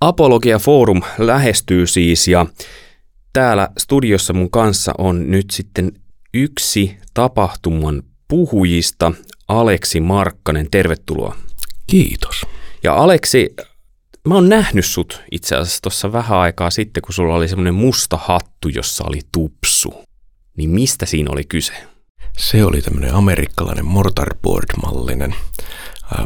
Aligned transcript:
Apologia 0.00 0.58
Forum 0.58 1.02
lähestyy 1.18 1.86
siis 1.86 2.28
ja 2.28 2.46
täällä 3.32 3.68
studiossa 3.78 4.32
mun 4.32 4.50
kanssa 4.50 4.92
on 4.98 5.30
nyt 5.30 5.50
sitten 5.50 5.92
yksi 6.34 6.96
tapahtuman 7.14 8.02
puhujista, 8.28 9.12
Aleksi 9.48 10.00
Markkanen. 10.00 10.70
Tervetuloa. 10.70 11.36
Kiitos. 11.86 12.46
Ja 12.82 12.94
Aleksi, 12.94 13.54
mä 14.28 14.34
oon 14.34 14.48
nähnyt 14.48 14.86
sut 14.86 15.22
itse 15.30 15.56
asiassa 15.56 15.82
tuossa 15.82 16.12
vähän 16.12 16.38
aikaa 16.38 16.70
sitten, 16.70 17.02
kun 17.02 17.14
sulla 17.14 17.34
oli 17.34 17.48
semmoinen 17.48 17.74
musta 17.74 18.16
hattu, 18.16 18.68
jossa 18.68 19.04
oli 19.04 19.20
tupsu. 19.32 19.94
Niin 20.56 20.70
mistä 20.70 21.06
siinä 21.06 21.30
oli 21.30 21.44
kyse? 21.44 21.72
Se 22.38 22.64
oli 22.64 22.82
tämmöinen 22.82 23.14
amerikkalainen 23.14 23.86
mortarboard-mallinen 23.86 25.34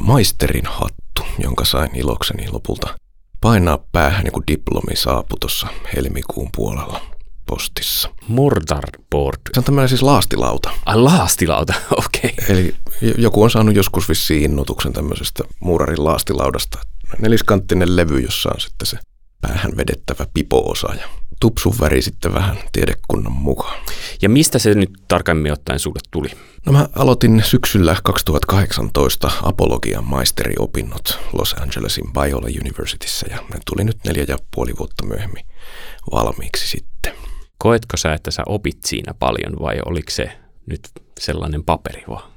maisterin 0.00 0.66
hattu, 0.66 1.22
jonka 1.38 1.64
sain 1.64 1.96
ilokseni 1.96 2.48
lopulta 2.48 2.99
painaa 3.40 3.78
päähän, 3.92 4.24
niin 4.24 4.32
kuin 4.32 4.44
diplomi 4.46 4.96
saapui 4.96 5.38
tuossa 5.38 5.66
helmikuun 5.96 6.50
puolella 6.56 7.00
postissa. 7.46 8.08
Mortarboard. 8.28 9.40
Se 9.54 9.60
on 9.60 9.64
tämmöinen 9.64 9.88
siis 9.88 10.02
laastilauta. 10.02 10.70
Ai 10.86 10.96
laastilauta, 10.96 11.74
okei. 12.06 12.34
Okay. 12.42 12.56
Eli 12.56 12.74
joku 13.18 13.42
on 13.42 13.50
saanut 13.50 13.76
joskus 13.76 14.08
vissiin 14.08 14.42
innotuksen 14.42 14.92
tämmöisestä 14.92 15.44
muurarin 15.60 16.04
laastilaudasta. 16.04 16.78
Neliskanttinen 17.18 17.96
levy, 17.96 18.20
jossa 18.20 18.50
on 18.54 18.60
sitten 18.60 18.86
se 18.86 18.98
päähän 19.40 19.76
vedettävä 19.76 20.26
pipo-osa 20.34 20.94
ja 20.94 21.08
tupsun 21.40 21.74
väri 21.80 22.02
sitten 22.02 22.34
vähän 22.34 22.56
tiedekunnan 22.72 23.32
mukaan. 23.32 23.80
Ja 24.22 24.28
mistä 24.28 24.58
se 24.58 24.74
nyt 24.74 24.90
tarkemmin 25.08 25.52
ottaen 25.52 25.78
sulle 25.78 26.00
tuli? 26.10 26.28
No 26.66 26.72
mä 26.72 26.88
aloitin 26.96 27.42
syksyllä 27.44 27.96
2018 28.02 29.30
apologian 29.42 30.04
maisteriopinnot 30.04 31.18
Los 31.32 31.54
Angelesin 31.60 32.12
Biola 32.12 32.48
Universityssä 32.60 33.26
ja 33.30 33.36
ne 33.36 33.60
tuli 33.66 33.84
nyt 33.84 33.96
neljä 34.06 34.24
ja 34.28 34.38
puoli 34.54 34.72
vuotta 34.78 35.06
myöhemmin 35.06 35.44
valmiiksi 36.12 36.68
sitten. 36.68 37.12
Koetko 37.58 37.96
sä, 37.96 38.12
että 38.12 38.30
sä 38.30 38.42
opit 38.46 38.78
siinä 38.86 39.14
paljon 39.14 39.52
vai 39.60 39.76
oliko 39.86 40.10
se 40.10 40.32
nyt 40.66 40.80
sellainen 41.20 41.64
paperi 41.64 42.04
vaan? 42.08 42.29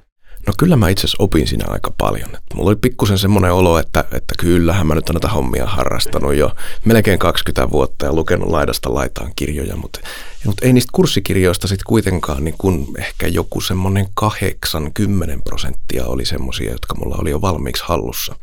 No 0.48 0.54
kyllä 0.60 0.76
mä 0.76 0.90
itse 0.90 1.02
asiassa 1.02 1.24
opin 1.24 1.48
siinä 1.48 1.66
aika 1.68 1.92
paljon. 1.98 2.30
Mulla 2.54 2.70
oli 2.70 2.76
pikkusen 2.76 3.18
semmoinen 3.18 3.54
olo, 3.54 3.80
että, 3.80 4.00
että 4.00 4.36
kyllähän 4.40 4.88
mä 4.88 4.96
nyt 4.96 5.10
on 5.10 5.14
näitä 5.14 5.28
hommia 5.28 5.66
harrastanut 5.66 6.36
jo 6.36 6.52
melkein 6.86 7.20
20 7.20 7.72
vuotta 7.72 8.06
ja 8.06 8.14
lukenut 8.14 8.50
laidasta 8.50 8.94
laitaan 8.94 9.32
kirjoja, 9.36 9.76
mutta, 9.76 10.00
mutta 10.46 10.66
ei 10.66 10.74
niistä 10.74 10.90
kurssikirjoista 10.94 11.68
sitten 11.68 11.86
kuitenkaan 11.88 12.44
niin 12.44 12.56
kun 12.58 12.88
ehkä 12.98 13.28
joku 13.28 13.62
semmoinen 13.62 14.08
80 14.14 15.44
prosenttia 15.44 16.06
oli 16.06 16.26
semmoisia, 16.26 16.72
jotka 16.72 16.96
mulla 16.96 17.16
oli 17.20 17.30
jo 17.30 17.42
valmiiksi 17.42 17.84
hallussa 17.88 18.36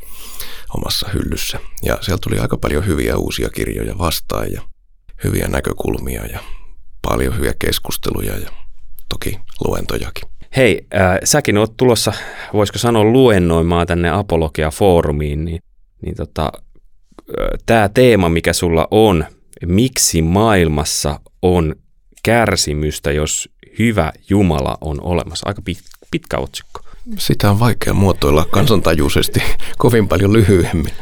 omassa 0.75 1.09
hyllyssä. 1.13 1.59
Ja 1.83 1.97
sieltä 2.01 2.21
tuli 2.23 2.39
aika 2.39 2.57
paljon 2.57 2.85
hyviä 2.85 3.17
uusia 3.17 3.49
kirjoja 3.49 3.97
vastaan 3.97 4.51
ja 4.51 4.61
hyviä 5.23 5.47
näkökulmia 5.47 6.25
ja 6.25 6.39
paljon 7.01 7.37
hyviä 7.37 7.53
keskusteluja 7.59 8.37
ja 8.37 8.49
toki 9.09 9.39
luentojakin. 9.67 10.30
Hei, 10.55 10.87
äh, 10.95 11.17
säkin 11.23 11.57
oot 11.57 11.77
tulossa, 11.77 12.13
voisiko 12.53 12.79
sanoa 12.79 13.03
luennoimaan 13.03 13.87
tänne 13.87 14.09
Apologia-foorumiin, 14.09 15.45
niin, 15.45 15.59
niin 16.01 16.15
tota, 16.15 16.51
äh, 16.53 17.47
tämä 17.65 17.89
teema, 17.89 18.29
mikä 18.29 18.53
sulla 18.53 18.87
on, 18.91 19.25
miksi 19.65 20.21
maailmassa 20.21 21.19
on 21.41 21.75
kärsimystä, 22.23 23.11
jos 23.11 23.49
hyvä 23.79 24.13
Jumala 24.29 24.77
on 24.81 25.01
olemassa. 25.01 25.47
Aika 25.47 25.61
pit, 25.61 25.77
pitkä 26.11 26.37
otsikko. 26.37 26.81
Sitä 27.17 27.49
on 27.49 27.59
vaikea 27.59 27.93
muotoilla 27.93 28.45
kansantajuisesti 28.51 29.43
kovin 29.77 30.07
paljon 30.07 30.33
lyhyemmin. 30.33 30.93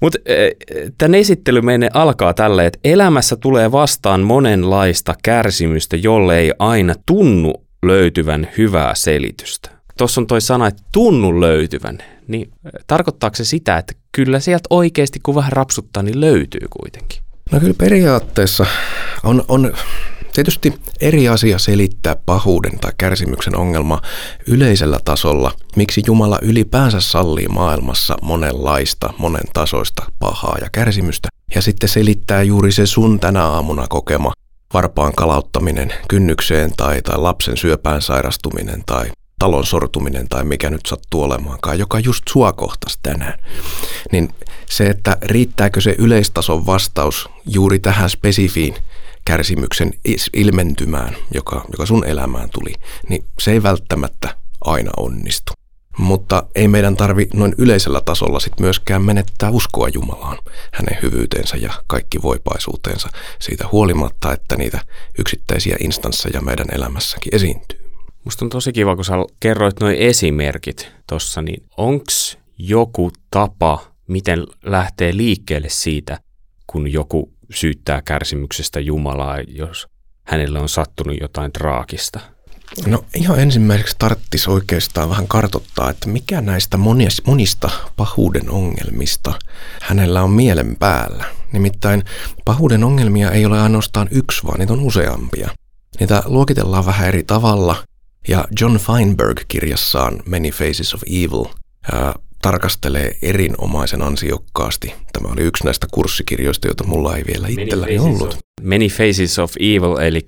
Mutta 0.00 0.18
äh, 0.30 0.92
tämän 0.98 1.14
esittely 1.14 1.60
menee 1.60 1.90
alkaa 1.94 2.34
tälle, 2.34 2.66
että 2.66 2.78
elämässä 2.84 3.36
tulee 3.36 3.72
vastaan 3.72 4.20
monenlaista 4.20 5.14
kärsimystä, 5.22 5.96
jolle 5.96 6.38
ei 6.38 6.52
aina 6.58 6.94
tunnu 7.06 7.54
löytyvän 7.82 8.48
hyvää 8.58 8.94
selitystä. 8.94 9.70
Tuossa 9.98 10.20
on 10.20 10.26
toi 10.26 10.40
sana, 10.40 10.66
että 10.66 10.82
tunnu 10.92 11.40
löytyvän, 11.40 11.98
niin 12.28 12.50
tarkoittaako 12.86 13.36
se 13.36 13.44
sitä, 13.44 13.78
että 13.78 13.94
kyllä 14.12 14.40
sieltä 14.40 14.66
oikeasti 14.70 15.20
kun 15.22 15.34
vähän 15.34 15.52
rapsuttaa, 15.52 16.02
niin 16.02 16.20
löytyy 16.20 16.66
kuitenkin? 16.70 17.22
No 17.52 17.60
kyllä 17.60 17.74
periaatteessa 17.78 18.66
on, 19.24 19.44
on 19.48 19.72
tietysti 20.32 20.74
eri 21.00 21.28
asia 21.28 21.58
selittää 21.58 22.16
pahuuden 22.16 22.78
tai 22.78 22.92
kärsimyksen 22.98 23.56
ongelma 23.56 24.00
yleisellä 24.46 24.98
tasolla, 25.04 25.52
miksi 25.76 26.02
Jumala 26.06 26.38
ylipäänsä 26.42 27.00
sallii 27.00 27.48
maailmassa 27.48 28.16
monenlaista, 28.22 29.12
monen 29.18 29.44
tasoista 29.52 30.02
pahaa 30.18 30.58
ja 30.60 30.68
kärsimystä, 30.72 31.28
ja 31.54 31.62
sitten 31.62 31.88
selittää 31.88 32.42
juuri 32.42 32.72
se 32.72 32.86
sun 32.86 33.20
tänä 33.20 33.46
aamuna 33.46 33.86
kokema 33.88 34.32
varpaan 34.74 35.12
kalauttaminen 35.16 35.92
kynnykseen 36.08 36.72
tai, 36.76 37.02
tai 37.02 37.18
lapsen 37.18 37.56
syöpään 37.56 38.02
sairastuminen 38.02 38.82
tai 38.86 39.10
talon 39.38 39.66
sortuminen 39.66 40.28
tai 40.28 40.44
mikä 40.44 40.70
nyt 40.70 40.80
sattuu 40.88 41.22
olemaankaan, 41.22 41.78
joka 41.78 41.98
just 41.98 42.24
sua 42.28 42.52
kohtas 42.52 42.98
tänään, 43.02 43.38
niin 44.12 44.28
se, 44.66 44.86
että 44.86 45.16
riittääkö 45.22 45.80
se 45.80 45.94
yleistason 45.98 46.66
vastaus 46.66 47.28
juuri 47.46 47.78
tähän 47.78 48.10
spesifiin 48.10 48.74
kärsimyksen 49.24 49.92
ilmentymään, 50.32 51.16
joka, 51.34 51.64
joka 51.72 51.86
sun 51.86 52.04
elämään 52.04 52.50
tuli, 52.50 52.74
niin 53.08 53.24
se 53.38 53.52
ei 53.52 53.62
välttämättä 53.62 54.36
aina 54.64 54.90
onnistu. 54.96 55.52
Mutta 55.98 56.42
ei 56.54 56.68
meidän 56.68 56.96
tarvi 56.96 57.28
noin 57.34 57.54
yleisellä 57.58 58.00
tasolla 58.00 58.40
sit 58.40 58.60
myöskään 58.60 59.02
menettää 59.02 59.50
uskoa 59.50 59.88
Jumalaan, 59.88 60.38
hänen 60.72 60.98
hyvyyteensä 61.02 61.56
ja 61.56 61.72
kaikki 61.86 62.22
voipaisuuteensa 62.22 63.08
siitä 63.38 63.68
huolimatta, 63.72 64.32
että 64.32 64.56
niitä 64.56 64.80
yksittäisiä 65.18 65.76
instansseja 65.80 66.40
meidän 66.40 66.66
elämässäkin 66.72 67.34
esiintyy. 67.34 67.78
Musta 68.24 68.44
on 68.44 68.48
tosi 68.48 68.72
kiva, 68.72 68.96
kun 68.96 69.04
sä 69.04 69.12
kerroit 69.40 69.80
nuo 69.80 69.90
esimerkit 69.90 70.92
tuossa, 71.08 71.42
niin 71.42 71.62
onks 71.76 72.38
joku 72.58 73.10
tapa, 73.30 73.78
miten 74.08 74.46
lähtee 74.64 75.16
liikkeelle 75.16 75.68
siitä, 75.68 76.18
kun 76.66 76.92
joku 76.92 77.32
syyttää 77.50 78.02
kärsimyksestä 78.02 78.80
Jumalaa, 78.80 79.40
jos 79.40 79.86
hänelle 80.24 80.58
on 80.58 80.68
sattunut 80.68 81.16
jotain 81.20 81.52
traagista? 81.52 82.20
No 82.86 83.04
ihan 83.14 83.40
ensimmäiseksi 83.40 83.96
tarttisi 83.98 84.50
oikeastaan 84.50 85.10
vähän 85.10 85.28
kartottaa, 85.28 85.90
että 85.90 86.08
mikä 86.08 86.40
näistä 86.40 86.78
monista 87.26 87.70
pahuuden 87.96 88.50
ongelmista 88.50 89.32
hänellä 89.80 90.22
on 90.22 90.30
mielen 90.30 90.76
päällä. 90.76 91.24
Nimittäin 91.52 92.02
pahuuden 92.44 92.84
ongelmia 92.84 93.30
ei 93.30 93.46
ole 93.46 93.60
ainoastaan 93.60 94.08
yksi, 94.10 94.46
vaan 94.46 94.58
niitä 94.58 94.72
on 94.72 94.80
useampia. 94.80 95.50
Niitä 96.00 96.22
luokitellaan 96.26 96.86
vähän 96.86 97.08
eri 97.08 97.22
tavalla, 97.22 97.76
ja 98.28 98.44
John 98.60 98.76
Feinberg 98.76 99.40
kirjassaan 99.48 100.22
Many 100.26 100.50
Faces 100.50 100.94
of 100.94 101.02
Evil 101.06 101.44
ää, 101.92 102.14
tarkastelee 102.42 103.16
erinomaisen 103.22 104.02
ansiokkaasti. 104.02 104.94
Tämä 105.12 105.32
oli 105.32 105.42
yksi 105.42 105.64
näistä 105.64 105.86
kursikirjoista, 105.90 106.68
joita 106.68 106.84
mulla 106.84 107.16
ei 107.16 107.24
vielä 107.26 107.48
itselläni 107.48 107.98
ollut. 107.98 108.38
Many 108.62 108.88
Faces 108.88 109.38
of 109.38 109.52
Evil, 109.60 109.96
eli 109.96 110.26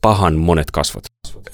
pahan 0.00 0.34
monet 0.34 0.70
kasvot. 0.70 1.05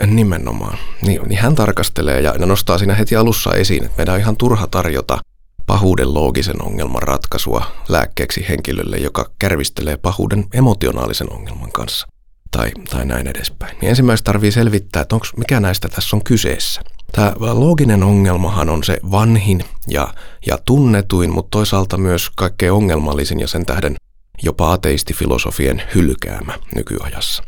Nimenomaan. 0.06 0.78
Niin, 1.02 1.22
niin 1.28 1.40
hän 1.40 1.54
tarkastelee 1.54 2.20
ja 2.20 2.34
nostaa 2.38 2.78
siinä 2.78 2.94
heti 2.94 3.16
alussa 3.16 3.54
esiin, 3.54 3.84
että 3.84 3.96
meidän 3.96 4.14
on 4.14 4.20
ihan 4.20 4.36
turha 4.36 4.66
tarjota 4.66 5.18
pahuuden 5.66 6.14
loogisen 6.14 6.62
ongelman 6.62 7.02
ratkaisua 7.02 7.66
lääkkeeksi 7.88 8.46
henkilölle, 8.48 8.96
joka 8.96 9.30
kärvistelee 9.38 9.96
pahuuden 9.96 10.44
emotionaalisen 10.54 11.32
ongelman 11.32 11.72
kanssa. 11.72 12.06
Tai, 12.50 12.70
tai 12.90 13.06
näin 13.06 13.26
edespäin. 13.26 13.76
Niin 13.80 13.90
ensimmäiseksi 13.90 14.24
tarvii 14.24 14.52
selvittää, 14.52 15.02
että 15.02 15.14
onko 15.14 15.26
mikä 15.36 15.60
näistä 15.60 15.88
tässä 15.88 16.16
on 16.16 16.24
kyseessä. 16.24 16.80
Tämä 17.12 17.32
looginen 17.40 18.02
ongelmahan 18.02 18.70
on 18.70 18.84
se 18.84 18.98
vanhin 19.10 19.64
ja, 19.88 20.14
ja 20.46 20.58
tunnetuin, 20.64 21.30
mutta 21.30 21.50
toisaalta 21.50 21.98
myös 21.98 22.30
kaikkein 22.36 22.72
ongelmallisin 22.72 23.40
ja 23.40 23.48
sen 23.48 23.66
tähden 23.66 23.96
jopa 24.42 24.72
ateistifilosofien 24.72 25.82
hylkäämä 25.94 26.58
nykyajassa. 26.74 27.42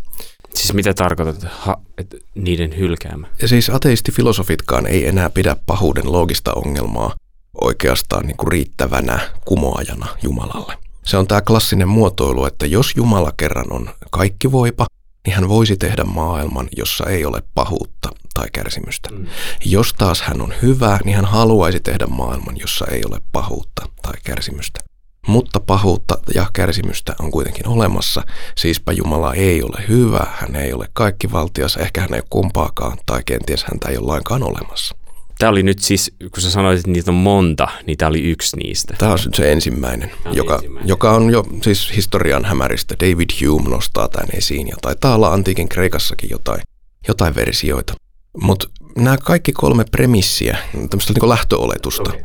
Siis 0.55 0.73
mitä 0.75 0.95
tarkoitat, 0.95 1.47
ha, 1.51 1.77
että 1.99 2.17
niiden 2.35 2.77
hylkäämä? 2.77 3.27
Ja 3.43 3.49
siis 3.49 3.71
ateistifilosofitkaan 3.71 4.87
ei 4.87 5.07
enää 5.07 5.31
pidä 5.31 5.57
pahuuden 5.67 6.13
loogista 6.13 6.53
ongelmaa 6.53 7.15
oikeastaan 7.61 8.27
niin 8.27 8.37
kuin 8.37 8.53
riittävänä 8.53 9.19
kumoajana 9.45 10.07
Jumalalle. 10.23 10.75
Se 11.05 11.17
on 11.17 11.27
tämä 11.27 11.41
klassinen 11.41 11.89
muotoilu, 11.89 12.47
että 12.47 12.67
jos 12.67 12.93
Jumala 12.97 13.33
kerran 13.37 13.73
on 13.73 13.91
kaikki 14.11 14.53
voipa, 14.53 14.87
niin 15.27 15.35
hän 15.35 15.49
voisi 15.49 15.77
tehdä 15.77 16.05
maailman, 16.05 16.69
jossa 16.77 17.05
ei 17.07 17.25
ole 17.25 17.43
pahuutta 17.55 18.09
tai 18.35 18.47
kärsimystä. 18.53 19.09
Mm. 19.13 19.27
Jos 19.65 19.95
taas 19.95 20.23
hän 20.23 20.41
on 20.41 20.55
hyvä, 20.63 20.99
niin 21.05 21.17
hän 21.17 21.25
haluaisi 21.25 21.81
tehdä 21.81 22.07
maailman, 22.07 22.57
jossa 22.59 22.87
ei 22.91 23.03
ole 23.11 23.21
pahuutta 23.33 23.89
tai 24.03 24.15
kärsimystä. 24.25 24.81
Mutta 25.27 25.61
pahuutta 25.61 26.19
ja 26.35 26.47
kärsimystä 26.53 27.15
on 27.21 27.31
kuitenkin 27.31 27.69
olemassa, 27.69 28.23
siispä 28.57 28.93
Jumala 28.93 29.35
ei 29.35 29.63
ole 29.63 29.85
hyvä, 29.89 30.27
hän 30.33 30.57
ei 30.57 30.73
ole 30.73 30.89
kaikki 30.93 31.33
valtias, 31.33 31.77
ehkä 31.77 32.01
hän 32.01 32.15
ei 32.15 32.19
ole 32.19 32.27
kumpaakaan 32.31 32.99
tai 33.07 33.23
kenties 33.27 33.65
häntä 33.65 33.89
ei 33.89 33.97
ole 33.97 34.07
lainkaan 34.07 34.43
olemassa. 34.43 34.97
Tämä 35.39 35.51
oli 35.51 35.63
nyt 35.63 35.79
siis, 35.79 36.13
kun 36.21 36.43
sä 36.43 36.51
sanoit, 36.51 36.79
että 36.79 36.91
niitä 36.91 37.11
on 37.11 37.15
monta, 37.15 37.69
niin 37.87 37.99
tämä 37.99 38.09
oli 38.09 38.23
yksi 38.23 38.57
niistä. 38.57 38.95
Tämä 38.99 39.13
on 39.13 39.19
nyt 39.25 39.35
se 39.35 39.53
ensimmäinen, 39.53 40.11
on 40.25 40.37
joka, 40.37 40.55
ensimmäinen. 40.55 40.89
joka 40.89 41.13
on 41.13 41.31
jo 41.31 41.45
siis 41.63 41.97
historian 41.97 42.45
hämäristä. 42.45 42.95
David 43.01 43.31
Hume 43.47 43.71
nostaa 43.71 44.09
tämän 44.09 44.29
esiin 44.37 44.69
ja 44.69 44.77
taitaa 44.83 45.15
olla 45.15 45.33
antiikin 45.33 45.69
Kreikassakin 45.69 46.31
jotain, 46.31 46.61
jotain 47.09 47.35
versioita. 47.35 47.95
Mutta 48.43 48.69
nämä 48.97 49.19
kaikki 49.19 49.53
kolme 49.53 49.85
premissiä, 49.85 50.59
tämmöistä 50.73 51.13
niin 51.13 51.29
lähtöoletusta, 51.29 52.11
okay. 52.11 52.23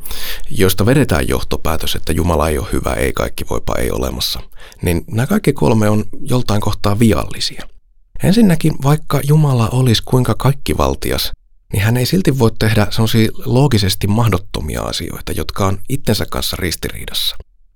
joista 0.50 0.86
vedetään 0.86 1.28
johtopäätös, 1.28 1.96
että 1.96 2.14
Jumala 2.14 2.50
ei 2.50 2.58
ole 2.58 2.68
hyvä, 2.72 2.94
ei 2.94 3.14
kaikki 3.14 3.46
voipa, 3.50 3.76
ei 3.76 3.92
olemassa, 3.92 4.40
niin 4.82 5.04
nämä 5.12 5.28
kaikki 5.28 5.54
kolme 5.54 5.90
on 5.90 6.06
joltain 6.22 6.62
kohtaa 6.62 7.00
viallisia. 7.00 7.68
Ensinnäkin, 8.24 8.74
vaikka 8.84 9.22
Jumala 9.24 9.70
olisi 9.72 10.04
kuinka 10.06 10.36
kaikkivaltias, 10.36 11.32
niin 11.74 11.84
hän 11.84 11.98
ei 11.98 12.06
silti 12.06 12.40
voi 12.40 12.52
tehdä 12.60 12.88
sellaisia 12.90 13.30
loogisesti 13.46 14.08
mahdottomia 14.08 14.82
asioita, 14.82 15.32
jotka 15.32 15.66
on 15.66 15.80
itsensä 15.90 16.26
kanssa 16.30 16.58
ristiriidassa. 16.60 17.36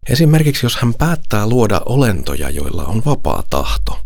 Esimerkiksi 0.10 0.66
jos 0.66 0.76
hän 0.76 0.94
päättää 0.94 1.48
luoda 1.48 1.82
olentoja, 1.86 2.50
joilla 2.50 2.86
on 2.86 3.02
vapaa 3.06 3.44
tahto, 3.50 4.00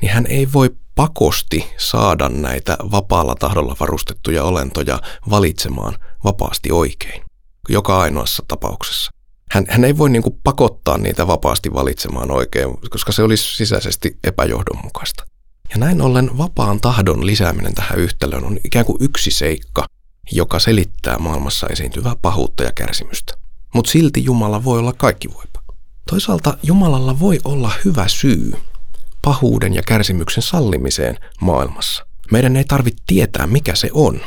niin 0.00 0.12
hän 0.12 0.26
ei 0.26 0.52
voi 0.52 0.76
pakosti 0.94 1.72
saada 1.76 2.28
näitä 2.28 2.76
vapaalla 2.90 3.34
tahdolla 3.34 3.76
varustettuja 3.80 4.44
olentoja 4.44 5.00
valitsemaan 5.30 5.94
vapaasti 6.24 6.72
oikein, 6.72 7.22
joka 7.68 8.00
ainoassa 8.00 8.44
tapauksessa. 8.48 9.10
Hän, 9.50 9.64
hän 9.68 9.84
ei 9.84 9.98
voi 9.98 10.10
niin 10.10 10.22
kuin 10.22 10.40
pakottaa 10.44 10.98
niitä 10.98 11.26
vapaasti 11.26 11.72
valitsemaan 11.74 12.30
oikein, 12.30 12.76
koska 12.90 13.12
se 13.12 13.22
olisi 13.22 13.56
sisäisesti 13.56 14.18
epäjohdonmukaista. 14.24 15.24
Ja 15.70 15.78
näin 15.78 16.00
ollen 16.00 16.38
vapaan 16.38 16.80
tahdon 16.80 17.26
lisääminen 17.26 17.74
tähän 17.74 17.98
yhtälöön 17.98 18.44
on 18.44 18.58
ikään 18.64 18.86
kuin 18.86 18.98
yksi 19.00 19.30
seikka, 19.30 19.84
joka 20.32 20.58
selittää 20.58 21.18
maailmassa 21.18 21.66
esiintyvää 21.66 22.14
pahuutta 22.22 22.62
ja 22.62 22.72
kärsimystä. 22.72 23.39
Mutta 23.74 23.90
silti 23.90 24.24
Jumala 24.24 24.64
voi 24.64 24.78
olla 24.78 24.92
kaikki 24.92 25.28
voipa. 25.34 25.60
Toisaalta 26.10 26.58
Jumalalla 26.62 27.20
voi 27.20 27.40
olla 27.44 27.72
hyvä 27.84 28.08
syy 28.08 28.52
pahuuden 29.24 29.74
ja 29.74 29.82
kärsimyksen 29.82 30.42
sallimiseen 30.42 31.16
maailmassa. 31.40 32.06
Meidän 32.32 32.56
ei 32.56 32.64
tarvitse 32.64 33.02
tietää, 33.06 33.46
mikä 33.46 33.74
se 33.74 33.90
on, 33.92 34.20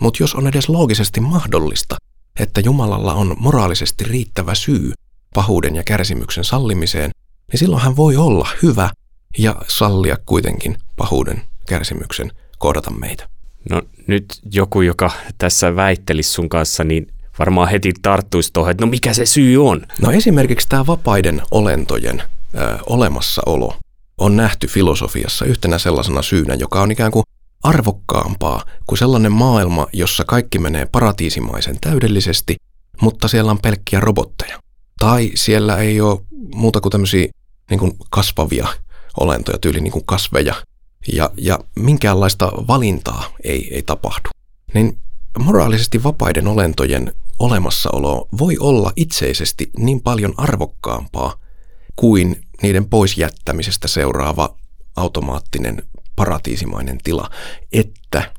mutta 0.00 0.22
jos 0.22 0.34
on 0.34 0.46
edes 0.46 0.68
loogisesti 0.68 1.20
mahdollista, 1.20 1.96
että 2.40 2.60
Jumalalla 2.60 3.14
on 3.14 3.36
moraalisesti 3.38 4.04
riittävä 4.04 4.54
syy 4.54 4.92
pahuuden 5.34 5.76
ja 5.76 5.82
kärsimyksen 5.82 6.44
sallimiseen, 6.44 7.10
niin 7.52 7.58
silloin 7.58 7.82
hän 7.82 7.96
voi 7.96 8.16
olla 8.16 8.48
hyvä 8.62 8.90
ja 9.38 9.56
sallia 9.68 10.16
kuitenkin 10.26 10.76
pahuuden 10.96 11.42
kärsimyksen 11.68 12.32
kohdata 12.58 12.90
meitä. 12.90 13.28
No 13.70 13.82
nyt 14.06 14.40
joku, 14.52 14.82
joka 14.82 15.10
tässä 15.38 15.76
väittelisi 15.76 16.30
sun 16.30 16.48
kanssa, 16.48 16.84
niin 16.84 17.13
varmaan 17.38 17.68
heti 17.68 17.92
tarttuisi 18.02 18.50
tuohon, 18.52 18.70
että 18.70 18.84
no 18.84 18.90
mikä 18.90 19.12
se 19.12 19.26
syy 19.26 19.68
on? 19.68 19.86
No 20.02 20.10
esimerkiksi 20.10 20.68
tämä 20.68 20.86
vapaiden 20.86 21.42
olentojen 21.50 22.22
ö, 22.54 22.78
olemassaolo 22.86 23.76
on 24.18 24.36
nähty 24.36 24.66
filosofiassa 24.66 25.44
yhtenä 25.44 25.78
sellaisena 25.78 26.22
syynä, 26.22 26.54
joka 26.54 26.82
on 26.82 26.90
ikään 26.90 27.12
kuin 27.12 27.24
arvokkaampaa 27.62 28.64
kuin 28.86 28.98
sellainen 28.98 29.32
maailma, 29.32 29.86
jossa 29.92 30.24
kaikki 30.24 30.58
menee 30.58 30.86
paratiisimaisen 30.86 31.76
täydellisesti, 31.80 32.56
mutta 33.00 33.28
siellä 33.28 33.50
on 33.50 33.58
pelkkiä 33.58 34.00
robotteja. 34.00 34.58
Tai 34.98 35.30
siellä 35.34 35.76
ei 35.76 36.00
ole 36.00 36.20
muuta 36.54 36.80
kuin 36.80 36.92
tämmöisiä 36.92 37.28
niin 37.70 37.80
kuin 37.80 37.92
kasvavia 38.10 38.68
olentoja, 39.20 39.58
tyyli 39.58 39.80
niin 39.80 39.92
kuin 39.92 40.06
kasveja, 40.06 40.54
ja, 41.12 41.30
ja 41.36 41.58
minkäänlaista 41.76 42.52
valintaa 42.68 43.24
ei, 43.44 43.74
ei 43.74 43.82
tapahdu. 43.82 44.28
Niin 44.74 44.98
moraalisesti 45.38 46.02
vapaiden 46.02 46.46
olentojen 46.46 47.12
olemassaolo 47.38 48.28
voi 48.38 48.56
olla 48.60 48.92
itseisesti 48.96 49.70
niin 49.78 50.00
paljon 50.00 50.34
arvokkaampaa 50.36 51.36
kuin 51.96 52.40
niiden 52.62 52.88
pois 52.88 53.18
jättämisestä 53.18 53.88
seuraava 53.88 54.56
automaattinen 54.96 55.82
paratiisimainen 56.16 56.98
tila, 57.04 57.30
että 57.72 58.32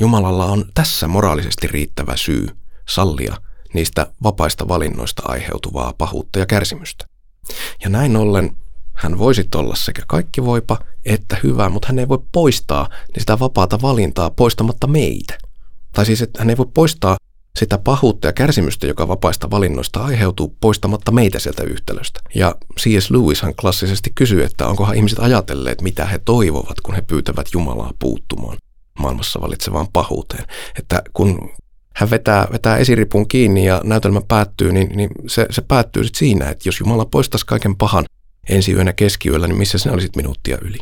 Jumalalla 0.00 0.46
on 0.46 0.64
tässä 0.74 1.08
moraalisesti 1.08 1.66
riittävä 1.66 2.16
syy 2.16 2.48
sallia 2.88 3.36
niistä 3.74 4.12
vapaista 4.22 4.68
valinnoista 4.68 5.22
aiheutuvaa 5.26 5.92
pahuutta 5.98 6.38
ja 6.38 6.46
kärsimystä. 6.46 7.06
Ja 7.84 7.88
näin 7.88 8.16
ollen 8.16 8.56
hän 8.94 9.18
voisi 9.18 9.48
olla 9.54 9.74
sekä 9.74 10.02
kaikki 10.06 10.44
voipa 10.44 10.78
että 11.04 11.36
hyvä, 11.42 11.68
mutta 11.68 11.88
hän 11.88 11.98
ei 11.98 12.08
voi 12.08 12.18
poistaa 12.32 12.88
sitä 13.18 13.38
vapaata 13.38 13.82
valintaa 13.82 14.30
poistamatta 14.30 14.86
meitä. 14.86 15.38
Tai 15.92 16.06
siis, 16.06 16.22
että 16.22 16.38
hän 16.38 16.50
ei 16.50 16.56
voi 16.56 16.66
poistaa 16.74 17.16
sitä 17.58 17.78
pahuutta 17.78 18.26
ja 18.26 18.32
kärsimystä, 18.32 18.86
joka 18.86 19.08
vapaista 19.08 19.50
valinnoista 19.50 20.04
aiheutuu 20.04 20.56
poistamatta 20.60 21.12
meitä 21.12 21.38
sieltä 21.38 21.62
yhtälöstä. 21.62 22.20
Ja 22.34 22.54
C.S. 22.80 23.10
Lewishan 23.10 23.54
klassisesti 23.54 24.12
kysyy, 24.14 24.44
että 24.44 24.66
onkohan 24.66 24.96
ihmiset 24.96 25.18
ajatelleet, 25.18 25.82
mitä 25.82 26.04
he 26.04 26.18
toivovat, 26.18 26.80
kun 26.80 26.94
he 26.94 27.02
pyytävät 27.02 27.46
Jumalaa 27.52 27.92
puuttumaan 27.98 28.56
maailmassa 28.98 29.40
valitsevaan 29.40 29.88
pahuuteen. 29.92 30.44
Että 30.78 31.02
kun 31.12 31.50
hän 31.96 32.10
vetää, 32.10 32.48
vetää 32.52 32.76
esiripun 32.76 33.28
kiinni 33.28 33.66
ja 33.66 33.80
näytelmä 33.84 34.20
päättyy, 34.28 34.72
niin, 34.72 34.96
niin 34.96 35.10
se, 35.26 35.46
se 35.50 35.62
päättyy 35.62 36.04
sitten 36.04 36.18
siinä, 36.18 36.48
että 36.48 36.68
jos 36.68 36.80
Jumala 36.80 37.04
poistaisi 37.04 37.46
kaiken 37.46 37.76
pahan 37.76 38.04
ensi 38.48 38.72
yönä 38.72 38.92
keskiyöllä, 38.92 39.48
niin 39.48 39.58
missä 39.58 39.78
sinä 39.78 39.94
olisit 39.94 40.16
minuuttia 40.16 40.58
yli? 40.62 40.78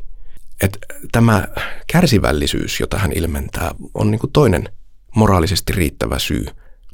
Et 0.61 0.79
tämä 1.13 1.49
kärsivällisyys, 1.93 2.81
jota 2.81 2.99
hän 2.99 3.13
ilmentää, 3.13 3.75
on 3.95 4.11
niin 4.11 4.21
toinen 4.33 4.69
moraalisesti 5.15 5.73
riittävä 5.73 6.19
syy 6.19 6.47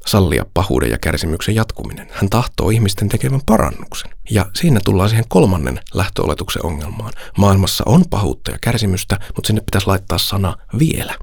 sallia 0.09 0.47
pahuuden 0.55 0.91
ja 0.91 0.99
kärsimyksen 0.99 1.55
jatkuminen. 1.55 2.09
Hän 2.13 2.31
tahtoo 2.31 2.71
ihmisten 2.71 3.09
tekevän 3.09 3.41
parannuksen. 3.47 4.11
Ja 4.31 4.47
siinä 4.55 4.81
tullaan 4.85 5.09
siihen 5.09 5.25
kolmannen 5.29 5.81
lähtöoletuksen 5.95 6.67
ongelmaan. 6.67 7.13
Maailmassa 7.39 7.85
on 7.87 8.05
pahuutta 8.11 8.51
ja 8.51 8.59
kärsimystä, 8.61 9.19
mutta 9.37 9.47
sinne 9.47 9.61
pitäisi 9.61 9.87
laittaa 9.87 10.19
sana 10.19 10.57
vielä. 10.79 11.15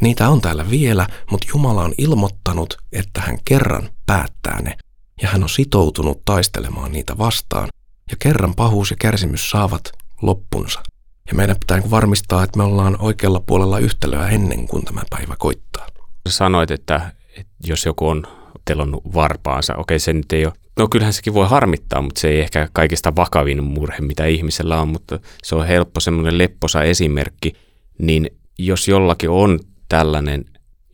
Niitä 0.00 0.28
on 0.28 0.40
täällä 0.40 0.70
vielä, 0.70 1.06
mutta 1.30 1.46
Jumala 1.54 1.82
on 1.82 1.94
ilmoittanut, 1.98 2.76
että 2.92 3.20
hän 3.20 3.38
kerran 3.44 3.88
päättää 4.06 4.62
ne. 4.62 4.76
Ja 5.22 5.28
hän 5.28 5.42
on 5.42 5.48
sitoutunut 5.48 6.24
taistelemaan 6.24 6.92
niitä 6.92 7.18
vastaan. 7.18 7.68
Ja 8.10 8.16
kerran 8.18 8.54
pahuus 8.54 8.90
ja 8.90 8.96
kärsimys 9.00 9.50
saavat 9.50 9.92
loppunsa. 10.22 10.82
Ja 11.28 11.34
meidän 11.34 11.56
pitää 11.60 11.78
niin 11.78 11.90
varmistaa, 11.90 12.44
että 12.44 12.56
me 12.56 12.64
ollaan 12.64 12.96
oikealla 13.00 13.40
puolella 13.40 13.78
yhtälöä 13.78 14.28
ennen 14.28 14.68
kuin 14.68 14.84
tämä 14.84 15.02
päivä 15.10 15.34
koittaa. 15.38 15.86
Sanoit, 16.28 16.70
että, 16.70 17.12
että 17.40 17.52
jos 17.66 17.86
joku 17.86 18.08
on 18.08 18.22
telonnut 18.64 19.02
varpaansa, 19.14 19.74
okei 19.76 19.98
se 19.98 20.12
nyt 20.12 20.32
ei 20.32 20.46
ole, 20.46 20.52
no 20.78 20.88
kyllähän 20.88 21.12
sekin 21.12 21.34
voi 21.34 21.48
harmittaa, 21.48 22.02
mutta 22.02 22.20
se 22.20 22.28
ei 22.28 22.40
ehkä 22.40 22.68
kaikista 22.72 23.16
vakavin 23.16 23.64
murhe, 23.64 24.00
mitä 24.00 24.26
ihmisellä 24.26 24.80
on, 24.80 24.88
mutta 24.88 25.20
se 25.42 25.54
on 25.54 25.66
helppo 25.66 26.00
semmoinen 26.00 26.38
lepposa 26.38 26.82
esimerkki, 26.82 27.52
niin 27.98 28.30
jos 28.58 28.88
jollakin 28.88 29.30
on 29.30 29.60
tällainen 29.88 30.44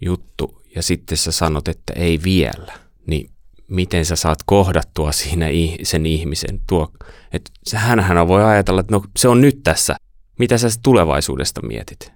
juttu 0.01 0.63
ja 0.75 0.83
sitten 0.83 1.19
sä 1.19 1.33
sanot, 1.33 1.69
että 1.69 1.93
ei 1.97 2.21
vielä, 2.25 2.73
niin 3.07 3.31
miten 3.69 4.05
sä 4.05 4.17
saat 4.17 4.39
kohdattua 4.47 5.13
siinä 5.13 5.47
sen 5.83 6.07
ihmisen? 6.07 6.61
Tuo, 6.69 6.93
että 7.33 7.79
hänhän 7.79 8.29
voi 8.29 8.45
ajatella, 8.45 8.81
että 8.81 8.95
no 8.95 9.03
se 9.17 9.29
on 9.29 9.41
nyt 9.41 9.63
tässä, 9.63 9.97
mitä 10.39 10.59
sä 10.59 10.69
tulevaisuudesta 10.83 11.67
mietit? 11.67 12.13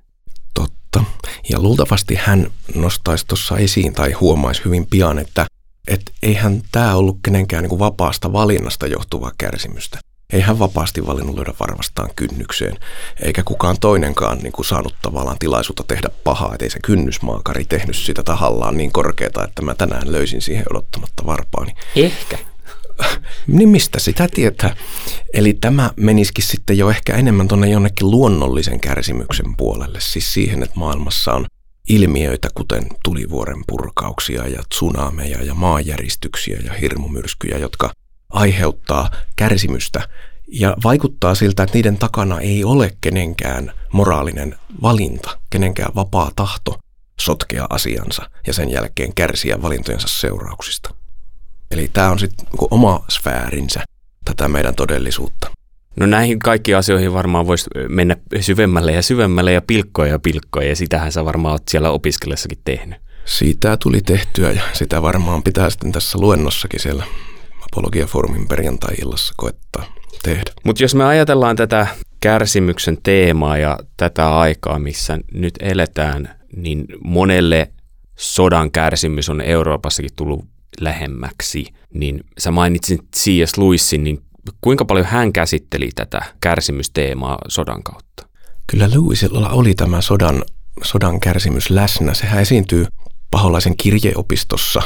Totta. 0.91 1.29
Ja 1.51 1.61
luultavasti 1.61 2.15
hän 2.15 2.51
nostaisi 2.75 3.27
tuossa 3.27 3.57
esiin 3.57 3.95
tai 3.95 4.13
huomaisi 4.13 4.65
hyvin 4.65 4.87
pian, 4.87 5.19
että 5.19 5.47
et 5.89 6.13
eihän 6.23 6.63
tämä 6.73 6.95
ollut 6.95 7.19
kenenkään 7.25 7.63
niin 7.63 7.69
kuin 7.69 7.79
vapaasta 7.79 8.33
valinnasta 8.33 8.87
johtuvaa 8.87 9.33
kärsimystä. 9.39 9.99
Ei 10.33 10.41
hän 10.41 10.59
vapaasti 10.59 11.07
valinnut 11.07 11.37
löydä 11.37 11.53
varvastaan 11.61 12.11
kynnykseen, 12.17 12.77
eikä 13.21 13.43
kukaan 13.43 13.77
toinenkaan 13.81 14.39
niin 14.39 14.53
kuin 14.53 14.67
saanut 14.67 14.95
tavallaan 15.03 15.39
tilaisuutta 15.39 15.85
tehdä 15.85 16.09
pahaa, 16.25 16.53
ettei 16.53 16.71
se 16.71 16.79
kynnysmaakari 16.85 17.65
tehnyt 17.65 17.97
sitä 17.97 18.23
tahallaan 18.23 18.77
niin 18.77 18.93
korkeata, 18.93 19.45
että 19.45 19.63
mä 19.63 19.75
tänään 19.75 20.13
löysin 20.13 20.43
siihen 20.43 20.65
odottamatta 20.71 21.27
varpaani. 21.27 21.75
Ehkä. 21.97 22.39
Niin 23.47 23.69
mistä 23.69 23.99
sitä 23.99 24.29
tietää? 24.35 24.77
Eli 25.35 25.55
tämä 25.55 25.91
menisikin 25.97 26.45
sitten 26.45 26.79
jo 26.79 26.91
ehkä 26.91 27.17
enemmän 27.17 27.49
tuonne 27.49 27.69
jonnekin 27.69 28.11
luonnollisen 28.11 28.81
kärsimyksen 28.81 29.57
puolelle, 29.57 30.01
siis 30.01 30.33
siihen, 30.33 30.63
että 30.63 30.79
maailmassa 30.79 31.33
on 31.33 31.47
ilmiöitä, 31.89 32.49
kuten 32.55 32.87
tulivuoren 33.05 33.65
purkauksia 33.67 34.49
ja 34.49 34.63
tsunameja 34.69 35.45
ja 35.45 35.55
maanjäristyksiä 35.55 36.59
ja 36.65 36.73
hirmumyrskyjä, 36.73 37.59
jotka 37.59 37.91
aiheuttaa 38.31 39.11
kärsimystä 39.37 40.09
ja 40.49 40.77
vaikuttaa 40.85 41.35
siltä, 41.35 41.63
että 41.63 41.75
niiden 41.75 41.99
takana 41.99 42.41
ei 42.41 42.65
ole 42.65 42.97
kenenkään 43.01 43.73
moraalinen 43.93 44.57
valinta, 44.83 45.39
kenenkään 45.51 45.95
vapaa 45.95 46.31
tahto 46.37 46.79
sotkea 47.21 47.67
asiansa 47.71 48.31
ja 48.47 48.53
sen 48.53 48.71
jälkeen 48.71 49.15
kärsiä 49.15 49.63
valintojensa 49.63 50.09
seurauksista. 50.09 50.98
Eli 51.71 51.91
tämä 51.93 52.11
on 52.11 52.19
sitten 52.19 52.47
niinku 52.47 52.69
oma 52.71 53.05
sfäärinsä 53.09 53.85
tätä 54.25 54.49
meidän 54.49 54.75
todellisuutta. 54.75 55.51
No 56.01 56.07
näihin 56.07 56.39
kaikkiin 56.39 56.77
asioihin 56.77 57.13
varmaan 57.13 57.47
voisi 57.47 57.71
mennä 57.89 58.17
syvemmälle 58.41 58.93
ja 58.93 59.03
syvemmälle 59.03 59.53
ja 59.53 59.63
pilkkoja 59.63 60.13
ja 60.13 60.19
pilkkoja 60.19 60.69
ja 60.69 60.77
sitähän 60.77 61.13
sä 61.13 61.25
varmaan 61.25 61.53
oot 61.53 61.69
siellä 61.69 61.91
opiskellessakin 61.91 62.59
tehnyt. 62.65 62.99
Siitä 63.25 63.77
tuli 63.77 64.01
tehtyä 64.01 64.53
ja 64.53 64.63
sitä 64.73 65.03
varmaan 65.03 65.43
pitää 65.43 65.71
sitten 65.71 65.93
tässä 65.93 66.19
luennossakin 66.19 66.81
siellä 66.81 67.05
Apologia-foorumin 67.63 68.49
perjantai-illassa 68.49 69.35
koettaa 69.37 69.85
tehdä. 70.23 70.53
Mutta 70.65 70.83
jos 70.83 70.95
me 70.95 71.05
ajatellaan 71.05 71.57
tätä 71.57 71.87
kärsimyksen 72.21 72.99
teemaa 73.03 73.59
ja 73.59 73.79
tätä 73.97 74.39
aikaa, 74.39 74.79
missä 74.79 75.19
nyt 75.35 75.55
eletään, 75.61 76.39
niin 76.57 76.87
monelle 77.05 77.73
sodan 78.19 78.71
kärsimys 78.71 79.29
on 79.29 79.41
Euroopassakin 79.41 80.11
tullut 80.17 80.45
lähemmäksi. 80.81 81.67
Niin 81.95 82.21
sä 82.39 82.51
mainitsit 82.51 83.01
C.S. 83.17 83.59
Lewisin, 83.59 84.05
niin 84.05 84.23
kuinka 84.61 84.85
paljon 84.85 85.07
hän 85.07 85.33
käsitteli 85.33 85.91
tätä 85.95 86.23
kärsimysteemaa 86.41 87.39
sodan 87.49 87.83
kautta? 87.83 88.29
Kyllä 88.67 88.91
Lewisilla 88.91 89.49
oli 89.49 89.75
tämä 89.75 90.01
sodan, 90.01 90.43
sodan 90.83 91.21
kärsimys 91.21 91.71
läsnä. 91.71 92.15
Sehän 92.15 92.43
esiintyy 92.43 92.87
paholaisen 93.31 93.77
kirjeopistossa 93.77 94.83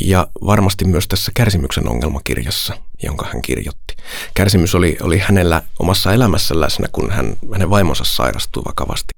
ja 0.00 0.26
varmasti 0.46 0.84
myös 0.84 1.08
tässä 1.08 1.32
kärsimyksen 1.34 1.88
ongelmakirjassa, 1.88 2.74
jonka 3.02 3.26
hän 3.32 3.42
kirjoitti. 3.42 3.94
Kärsimys 4.34 4.74
oli, 4.74 4.96
oli 5.02 5.18
hänellä 5.18 5.62
omassa 5.78 6.12
elämässä 6.12 6.60
läsnä, 6.60 6.88
kun 6.92 7.10
hän, 7.10 7.36
hänen 7.52 7.70
vaimonsa 7.70 8.04
sairastui 8.04 8.62
vakavasti. 8.64 9.08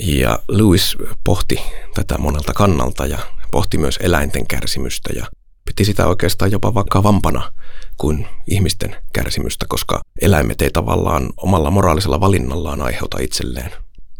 Ja 0.00 0.38
Lewis 0.48 0.96
pohti 1.24 1.60
tätä 1.94 2.18
monelta 2.18 2.52
kannalta 2.52 3.06
ja 3.06 3.18
pohti 3.50 3.78
myös 3.78 3.98
eläinten 4.02 4.46
kärsimystä 4.46 5.10
ja 5.16 5.26
piti 5.64 5.84
sitä 5.84 6.06
oikeastaan 6.06 6.50
jopa 6.50 6.74
vakavampana 6.74 7.52
kuin 7.96 8.28
ihmisten 8.46 8.96
kärsimystä, 9.12 9.66
koska 9.68 10.00
eläimet 10.20 10.62
ei 10.62 10.70
tavallaan 10.70 11.30
omalla 11.36 11.70
moraalisella 11.70 12.20
valinnallaan 12.20 12.82
aiheuta 12.82 13.18
itselleen 13.20 13.70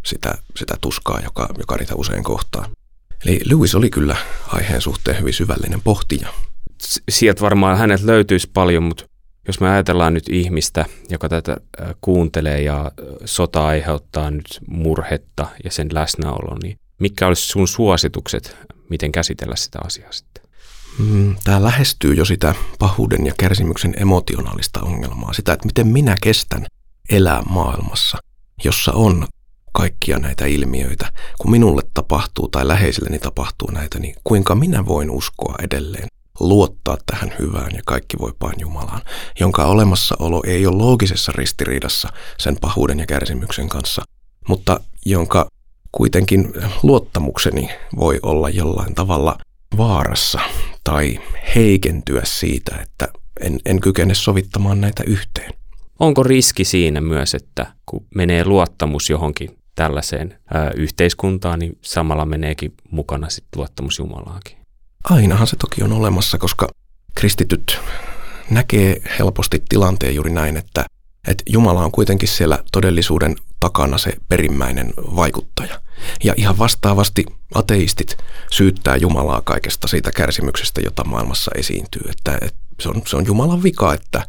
sitä, 0.05 0.37
sitä 0.55 0.73
tuskaa, 0.81 1.19
joka, 1.23 1.49
joka 1.57 1.75
niitä 1.75 1.95
usein 1.95 2.23
kohtaa. 2.23 2.69
Eli 3.25 3.39
Lewis 3.45 3.75
oli 3.75 3.89
kyllä 3.89 4.15
aiheen 4.47 4.81
suhteen 4.81 5.19
hyvin 5.19 5.33
syvällinen 5.33 5.81
pohtija. 5.81 6.29
Sieltä 7.09 7.41
varmaan 7.41 7.77
hänet 7.77 8.01
löytyisi 8.01 8.49
paljon, 8.53 8.83
mutta 8.83 9.05
jos 9.47 9.59
me 9.59 9.69
ajatellaan 9.69 10.13
nyt 10.13 10.29
ihmistä, 10.29 10.85
joka 11.09 11.29
tätä 11.29 11.57
kuuntelee 12.01 12.61
ja 12.61 12.91
sota 13.25 13.65
aiheuttaa 13.65 14.31
nyt 14.31 14.59
murhetta 14.67 15.47
ja 15.63 15.71
sen 15.71 15.87
läsnäolo, 15.91 16.57
niin 16.63 16.79
mitkä 16.99 17.27
olisi 17.27 17.47
sun 17.47 17.67
suositukset, 17.67 18.57
miten 18.89 19.11
käsitellä 19.11 19.55
sitä 19.55 19.79
asiaa 19.83 20.11
sitten? 20.11 20.44
Mm, 20.99 21.35
Tämä 21.43 21.63
lähestyy 21.63 22.13
jo 22.13 22.25
sitä 22.25 22.55
pahuuden 22.79 23.25
ja 23.25 23.33
kärsimyksen 23.37 23.93
emotionaalista 23.97 24.81
ongelmaa, 24.81 25.33
sitä, 25.33 25.53
että 25.53 25.65
miten 25.65 25.87
minä 25.87 26.17
kestän 26.21 26.65
elää 27.09 27.41
maailmassa, 27.49 28.17
jossa 28.63 28.91
on 28.91 29.27
kaikkia 29.71 30.19
näitä 30.19 30.45
ilmiöitä. 30.45 31.11
Kun 31.37 31.51
minulle 31.51 31.81
tapahtuu 31.93 32.47
tai 32.47 32.67
läheisilleni 32.67 33.19
tapahtuu 33.19 33.71
näitä, 33.71 33.99
niin 33.99 34.15
kuinka 34.23 34.55
minä 34.55 34.85
voin 34.85 35.09
uskoa 35.09 35.55
edelleen, 35.61 36.07
luottaa 36.39 36.97
tähän 37.05 37.33
hyvään 37.39 37.71
ja 37.73 37.81
kaikki 37.85 38.17
voipaan 38.19 38.53
Jumalaan, 38.57 39.01
jonka 39.39 39.65
olemassaolo 39.65 40.43
ei 40.47 40.67
ole 40.67 40.77
loogisessa 40.77 41.31
ristiriidassa 41.35 42.09
sen 42.37 42.57
pahuuden 42.61 42.99
ja 42.99 43.05
kärsimyksen 43.05 43.69
kanssa, 43.69 44.01
mutta 44.47 44.79
jonka 45.05 45.47
kuitenkin 45.91 46.53
luottamukseni 46.83 47.69
voi 47.97 48.19
olla 48.23 48.49
jollain 48.49 48.95
tavalla 48.95 49.37
vaarassa 49.77 50.39
tai 50.85 51.19
heikentyä 51.55 52.21
siitä, 52.25 52.75
että 52.81 53.07
en, 53.41 53.59
en 53.65 53.81
kykene 53.81 54.13
sovittamaan 54.13 54.81
näitä 54.81 55.03
yhteen. 55.07 55.53
Onko 55.99 56.23
riski 56.23 56.63
siinä 56.63 57.01
myös, 57.01 57.35
että 57.35 57.73
kun 57.85 58.05
menee 58.15 58.45
luottamus 58.45 59.09
johonkin 59.09 59.57
tällaiseen 59.75 60.39
ää, 60.53 60.71
yhteiskuntaan, 60.75 61.59
niin 61.59 61.77
samalla 61.81 62.25
meneekin 62.25 62.73
mukana 62.91 63.29
sitten 63.29 63.59
luottamus 63.59 63.99
Jumalaankin? 63.99 64.57
Ainahan 65.03 65.47
se 65.47 65.55
toki 65.55 65.83
on 65.83 65.93
olemassa, 65.93 66.37
koska 66.37 66.69
kristityt 67.15 67.79
näkee 68.49 69.01
helposti 69.19 69.63
tilanteen 69.69 70.15
juuri 70.15 70.33
näin, 70.33 70.57
että, 70.57 70.85
että 71.27 71.43
Jumala 71.49 71.85
on 71.85 71.91
kuitenkin 71.91 72.29
siellä 72.29 72.63
todellisuuden 72.71 73.35
takana 73.59 73.97
se 73.97 74.13
perimmäinen 74.29 74.93
vaikuttaja. 74.97 75.81
Ja 76.23 76.33
ihan 76.37 76.57
vastaavasti 76.57 77.25
ateistit 77.55 78.17
syyttää 78.51 78.95
Jumalaa 78.95 79.41
kaikesta 79.41 79.87
siitä 79.87 80.11
kärsimyksestä, 80.11 80.81
jota 80.81 81.03
maailmassa 81.03 81.51
esiintyy. 81.55 82.01
Että, 82.09 82.37
että 82.41 82.59
se, 82.79 82.89
on, 82.89 83.01
se 83.07 83.17
on 83.17 83.25
Jumalan 83.25 83.63
vika, 83.63 83.93
että 83.93 84.27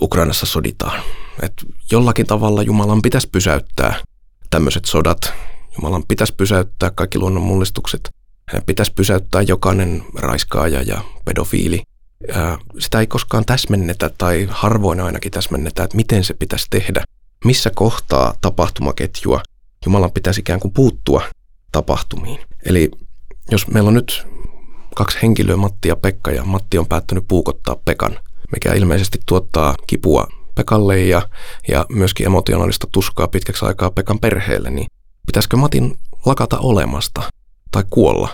Ukrainassa 0.00 0.46
soditaan. 0.46 1.02
Että 1.42 1.64
jollakin 1.90 2.26
tavalla 2.26 2.62
Jumalan 2.62 3.02
pitäisi 3.02 3.28
pysäyttää 3.32 3.94
tämmöiset 4.50 4.84
sodat. 4.84 5.32
Jumalan 5.76 6.04
pitäisi 6.08 6.34
pysäyttää 6.34 6.90
kaikki 6.90 7.18
luonnon 7.18 7.42
mullistukset. 7.42 8.10
Hänen 8.48 8.66
pitäisi 8.66 8.92
pysäyttää 8.92 9.42
jokainen 9.42 10.04
raiskaaja 10.14 10.82
ja 10.82 11.00
pedofiili. 11.24 11.82
Sitä 12.78 13.00
ei 13.00 13.06
koskaan 13.06 13.44
täsmennetä 13.44 14.10
tai 14.18 14.48
harvoin 14.50 15.00
ainakin 15.00 15.32
täsmennetä, 15.32 15.84
että 15.84 15.96
miten 15.96 16.24
se 16.24 16.34
pitäisi 16.34 16.66
tehdä. 16.70 17.04
Missä 17.44 17.70
kohtaa 17.74 18.34
tapahtumaketjua 18.40 19.42
Jumalan 19.86 20.12
pitäisi 20.12 20.40
ikään 20.40 20.60
kuin 20.60 20.72
puuttua 20.72 21.22
tapahtumiin. 21.72 22.40
Eli 22.64 22.90
jos 23.50 23.66
meillä 23.66 23.88
on 23.88 23.94
nyt 23.94 24.26
kaksi 24.94 25.18
henkilöä, 25.22 25.56
Matti 25.56 25.88
ja 25.88 25.96
Pekka, 25.96 26.30
ja 26.30 26.44
Matti 26.44 26.78
on 26.78 26.86
päättänyt 26.86 27.24
puukottaa 27.28 27.76
Pekan, 27.84 28.18
mikä 28.52 28.74
ilmeisesti 28.74 29.18
tuottaa 29.26 29.74
kipua 29.86 30.26
Pekalle 30.54 31.00
ja, 31.00 31.22
ja 31.68 31.86
myöskin 31.88 32.26
emotionaalista 32.26 32.86
tuskaa 32.92 33.28
pitkäksi 33.28 33.64
aikaa 33.64 33.90
Pekan 33.90 34.18
perheelle, 34.18 34.70
niin 34.70 34.86
pitäisikö 35.26 35.56
Matin 35.56 35.98
lakata 36.26 36.58
olemasta 36.58 37.22
tai 37.70 37.84
kuolla 37.90 38.28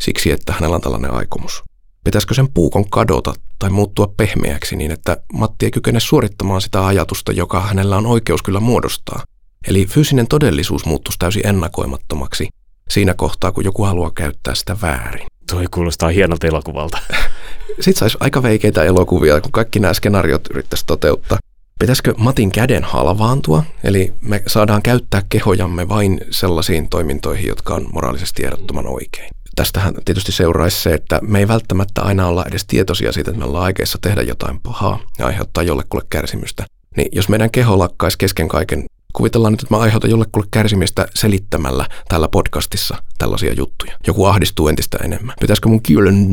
siksi, 0.00 0.30
että 0.30 0.52
hänellä 0.52 0.74
on 0.74 0.80
tällainen 0.80 1.14
aikomus? 1.14 1.62
Pitäisikö 2.04 2.34
sen 2.34 2.52
puukon 2.52 2.90
kadota 2.90 3.34
tai 3.58 3.70
muuttua 3.70 4.12
pehmeäksi 4.16 4.76
niin, 4.76 4.90
että 4.90 5.16
Matti 5.32 5.66
ei 5.66 5.70
kykene 5.70 6.00
suorittamaan 6.00 6.60
sitä 6.60 6.86
ajatusta, 6.86 7.32
joka 7.32 7.60
hänellä 7.60 7.96
on 7.96 8.06
oikeus 8.06 8.42
kyllä 8.42 8.60
muodostaa? 8.60 9.22
Eli 9.68 9.86
fyysinen 9.86 10.28
todellisuus 10.28 10.86
muuttuisi 10.86 11.18
täysin 11.18 11.46
ennakoimattomaksi 11.46 12.48
siinä 12.90 13.14
kohtaa, 13.14 13.52
kun 13.52 13.64
joku 13.64 13.84
haluaa 13.84 14.10
käyttää 14.10 14.54
sitä 14.54 14.76
väärin. 14.82 15.26
Toi 15.50 15.64
kuulostaa 15.70 16.08
hienolta 16.08 16.46
elokuvalta. 16.46 16.98
Sitten 17.80 17.94
saisi 17.94 18.16
aika 18.20 18.42
veikeitä 18.42 18.82
elokuvia, 18.82 19.40
kun 19.40 19.52
kaikki 19.52 19.80
nämä 19.80 19.94
skenaariot 19.94 20.48
yrittäisi 20.50 20.86
toteuttaa. 20.86 21.38
Pitäisikö 21.78 22.14
Matin 22.16 22.52
käden 22.52 22.84
halvaantua, 22.84 23.62
eli 23.84 24.12
me 24.20 24.42
saadaan 24.46 24.82
käyttää 24.82 25.22
kehojamme 25.28 25.88
vain 25.88 26.20
sellaisiin 26.30 26.88
toimintoihin, 26.88 27.48
jotka 27.48 27.74
on 27.74 27.86
moraalisesti 27.92 28.44
ehdottoman 28.44 28.86
oikein. 28.86 29.30
Tästähän 29.56 29.94
tietysti 30.04 30.32
seuraisi 30.32 30.82
se, 30.82 30.94
että 30.94 31.20
me 31.22 31.38
ei 31.38 31.48
välttämättä 31.48 32.02
aina 32.02 32.26
olla 32.26 32.44
edes 32.48 32.64
tietoisia 32.64 33.12
siitä, 33.12 33.30
että 33.30 33.38
me 33.38 33.44
ollaan 33.44 33.64
aikeissa 33.64 33.98
tehdä 34.02 34.22
jotain 34.22 34.60
pahaa 34.60 35.00
ja 35.18 35.26
aiheuttaa 35.26 35.62
jollekulle 35.62 36.04
kärsimystä. 36.10 36.64
Niin 36.96 37.08
jos 37.12 37.28
meidän 37.28 37.50
keho 37.50 37.78
lakkaisi 37.78 38.18
kesken 38.18 38.48
kaiken, 38.48 38.84
kuvitellaan 39.16 39.52
nyt, 39.52 39.62
että 39.62 39.74
mä 39.74 39.80
aiheutan 39.80 40.10
jollekulle 40.10 40.46
kärsimistä 40.50 41.06
selittämällä 41.14 41.86
tällä 42.08 42.28
podcastissa 42.28 43.02
tällaisia 43.18 43.52
juttuja. 43.52 43.92
Joku 44.06 44.24
ahdistuu 44.24 44.68
entistä 44.68 44.98
enemmän. 45.02 45.34
Pitäisikö 45.40 45.68
mun 45.68 45.82
kielen, 45.82 46.28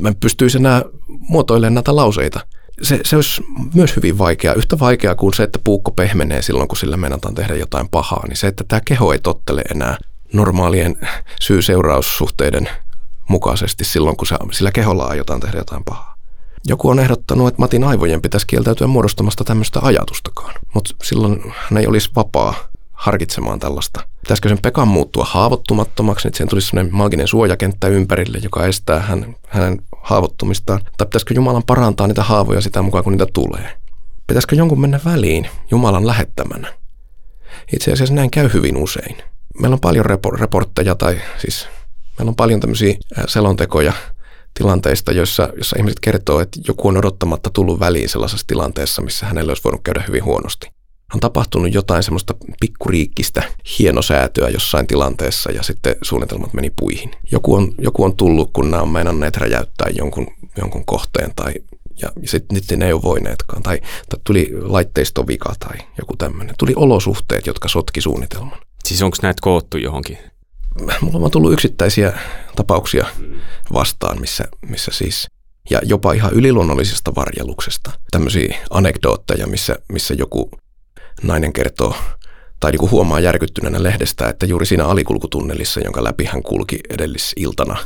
mä 0.00 0.12
pystyisin 0.20 0.66
enää 0.66 0.82
muotoilemaan 1.28 1.74
näitä 1.74 1.96
lauseita 1.96 2.40
se, 2.82 3.00
se 3.04 3.16
olisi 3.16 3.42
myös 3.74 3.96
hyvin 3.96 4.18
vaikeaa. 4.18 4.54
Yhtä 4.54 4.78
vaikeaa 4.78 5.14
kuin 5.14 5.34
se, 5.34 5.42
että 5.42 5.58
puukko 5.64 5.90
pehmenee 5.90 6.42
silloin, 6.42 6.68
kun 6.68 6.76
sillä 6.76 6.96
meinataan 6.96 7.34
tehdä 7.34 7.54
jotain 7.54 7.88
pahaa, 7.88 8.24
niin 8.28 8.36
se, 8.36 8.46
että 8.46 8.64
tämä 8.68 8.80
keho 8.84 9.12
ei 9.12 9.18
tottele 9.18 9.62
enää 9.74 9.96
normaalien 10.32 10.96
syy-seuraussuhteiden 11.40 12.68
mukaisesti 13.28 13.84
silloin, 13.84 14.16
kun 14.16 14.26
se, 14.26 14.36
sillä 14.52 14.72
keholla 14.72 15.04
aiotaan 15.04 15.40
tehdä 15.40 15.58
jotain 15.58 15.84
pahaa. 15.84 16.13
Joku 16.66 16.88
on 16.88 16.98
ehdottanut, 16.98 17.48
että 17.48 17.60
Matin 17.60 17.84
aivojen 17.84 18.22
pitäisi 18.22 18.46
kieltäytyä 18.46 18.86
muodostamasta 18.86 19.44
tämmöistä 19.44 19.80
ajatustakaan, 19.82 20.54
mutta 20.74 20.94
silloin 21.02 21.52
hän 21.56 21.76
ei 21.76 21.86
olisi 21.86 22.10
vapaa 22.16 22.54
harkitsemaan 22.92 23.60
tällaista. 23.60 24.00
Pitäisikö 24.20 24.48
sen 24.48 24.58
Pekan 24.62 24.88
muuttua 24.88 25.24
haavoittumattomaksi, 25.24 26.28
että 26.28 26.36
siihen 26.36 26.48
tulisi 26.48 26.68
sellainen 26.68 26.94
maaginen 26.94 27.28
suojakenttä 27.28 27.88
ympärille, 27.88 28.38
joka 28.42 28.66
estää 28.66 29.00
hän, 29.00 29.36
hänen 29.48 29.82
haavoittumistaan? 30.02 30.80
Tai 30.96 31.06
pitäisikö 31.06 31.34
Jumalan 31.34 31.62
parantaa 31.62 32.06
niitä 32.06 32.22
haavoja 32.22 32.60
sitä 32.60 32.82
mukaan, 32.82 33.04
kun 33.04 33.12
niitä 33.12 33.26
tulee? 33.32 33.76
Pitäisikö 34.26 34.56
jonkun 34.56 34.80
mennä 34.80 35.00
väliin 35.04 35.48
Jumalan 35.70 36.06
lähettämänä? 36.06 36.74
Itse 37.72 37.92
asiassa 37.92 38.14
näin 38.14 38.30
käy 38.30 38.50
hyvin 38.54 38.76
usein. 38.76 39.16
Meillä 39.60 39.74
on 39.74 39.80
paljon 39.80 40.06
repor- 40.06 40.40
reportteja 40.40 40.94
tai 40.94 41.20
siis 41.38 41.68
meillä 42.18 42.30
on 42.30 42.36
paljon 42.36 42.60
tämmöisiä 42.60 42.94
selontekoja 43.26 43.92
tilanteista, 44.54 45.12
joissa, 45.12 45.48
joissa 45.54 45.76
ihmiset 45.78 46.00
kertoo, 46.00 46.40
että 46.40 46.60
joku 46.68 46.88
on 46.88 46.96
odottamatta 46.96 47.50
tullut 47.50 47.80
väliin 47.80 48.08
sellaisessa 48.08 48.46
tilanteessa, 48.46 49.02
missä 49.02 49.26
hänelle 49.26 49.50
olisi 49.50 49.64
voinut 49.64 49.82
käydä 49.84 50.04
hyvin 50.08 50.24
huonosti 50.24 50.74
on 51.14 51.20
tapahtunut 51.20 51.74
jotain 51.74 52.02
semmoista 52.02 52.34
pikkuriikkistä 52.60 53.42
hienosäätöä 53.78 54.48
jossain 54.48 54.86
tilanteessa 54.86 55.52
ja 55.52 55.62
sitten 55.62 55.96
suunnitelmat 56.02 56.52
meni 56.52 56.70
puihin. 56.70 57.10
Joku 57.32 57.54
on, 57.54 57.72
joku 57.78 58.04
on 58.04 58.16
tullut, 58.16 58.50
kun 58.52 58.70
nämä 58.70 58.82
on 58.82 58.88
meinanneet 58.88 59.36
räjäyttää 59.36 59.88
jonkun, 59.96 60.26
jonkun 60.56 60.84
kohteen 60.84 61.32
tai 61.36 61.54
ja 62.02 62.10
sitten 62.24 62.54
nyt 62.54 62.78
ne 62.78 62.86
ei 62.86 62.92
ole 62.92 63.02
voineetkaan. 63.02 63.62
Tai, 63.62 63.80
tai 64.08 64.20
tuli 64.24 64.50
laitteistovika 64.60 65.54
tai 65.58 65.78
joku 65.98 66.16
tämmöinen. 66.16 66.54
Tuli 66.58 66.72
olosuhteet, 66.76 67.46
jotka 67.46 67.68
sotki 67.68 68.00
suunnitelman. 68.00 68.58
Siis 68.84 69.02
onko 69.02 69.16
näitä 69.22 69.38
koottu 69.42 69.78
johonkin? 69.78 70.18
Mulla 71.00 71.24
on 71.24 71.30
tullut 71.30 71.52
yksittäisiä 71.52 72.18
tapauksia 72.56 73.06
vastaan, 73.72 74.20
missä, 74.20 74.44
missä 74.66 74.90
siis, 74.94 75.26
ja 75.70 75.80
jopa 75.82 76.12
ihan 76.12 76.32
yliluonnollisesta 76.32 77.14
varjeluksesta, 77.14 77.90
tämmöisiä 78.10 78.56
anekdootteja, 78.70 79.46
missä, 79.46 79.76
missä 79.92 80.14
joku 80.14 80.50
nainen 81.22 81.52
kertoo 81.52 81.96
tai 82.60 82.70
niin 82.70 82.80
kuin 82.80 82.90
huomaa 82.90 83.20
järkyttyneenä 83.20 83.82
lehdestä, 83.82 84.28
että 84.28 84.46
juuri 84.46 84.66
siinä 84.66 84.84
alikulkutunnelissa, 84.86 85.80
jonka 85.80 86.04
läpi 86.04 86.24
hän 86.24 86.42
kulki 86.42 86.78
edellisiltana, 86.90 87.76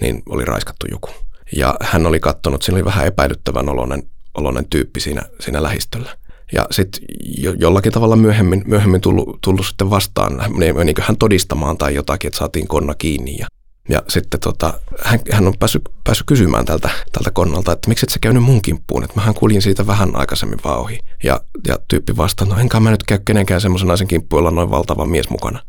niin 0.00 0.22
oli 0.28 0.44
raiskattu 0.44 0.86
joku. 0.90 1.10
Ja 1.56 1.74
hän 1.80 2.06
oli 2.06 2.20
katsonut, 2.20 2.62
siinä 2.62 2.76
oli 2.76 2.84
vähän 2.84 3.06
epäilyttävän 3.06 3.68
oloinen, 3.68 4.02
oloinen 4.34 4.68
tyyppi 4.70 5.00
siinä, 5.00 5.22
siinä 5.40 5.62
lähistöllä. 5.62 6.16
Ja 6.52 6.66
sitten 6.70 7.02
jo, 7.38 7.52
jollakin 7.58 7.92
tavalla 7.92 8.16
myöhemmin, 8.16 8.62
myöhemmin 8.66 9.00
tullut, 9.00 9.38
tullut 9.44 9.66
sitten 9.66 9.90
vastaan, 9.90 10.44
niin 10.58 10.94
hän 11.00 11.16
todistamaan 11.16 11.78
tai 11.78 11.94
jotakin, 11.94 12.28
että 12.28 12.38
saatiin 12.38 12.68
konna 12.68 12.94
kiinni. 12.94 13.36
Ja, 13.38 13.46
ja 13.88 14.02
sitten 14.08 14.40
tota, 14.40 14.80
hän, 14.98 15.20
hän 15.32 15.46
on 15.46 15.54
päässyt, 15.58 15.88
päässyt 16.04 16.26
kysymään 16.26 16.64
tältä, 16.64 16.90
tältä 17.12 17.30
konnalta, 17.30 17.72
että 17.72 17.88
miksi 17.88 18.06
et 18.06 18.10
sä 18.10 18.18
käynyt 18.20 18.42
mun 18.42 18.62
kimppuun, 18.62 19.04
että 19.04 19.16
mähän 19.16 19.34
kuljin 19.34 19.62
siitä 19.62 19.86
vähän 19.86 20.16
aikaisemmin 20.16 20.58
vaan 20.64 20.80
ohi. 20.80 20.98
Ja, 21.24 21.40
ja 21.68 21.78
tyyppi 21.88 22.16
vastaa, 22.16 22.46
no 22.46 22.58
enkä 22.58 22.80
mä 22.80 22.90
nyt 22.90 23.02
käy 23.02 23.18
kenenkään 23.24 23.60
semmoisen 23.60 23.88
naisen 23.88 24.08
kimppuun, 24.08 24.38
jolla 24.38 24.48
on 24.48 24.54
noin 24.54 24.70
valtava 24.70 25.06
mies 25.06 25.30
mukana. 25.30 25.62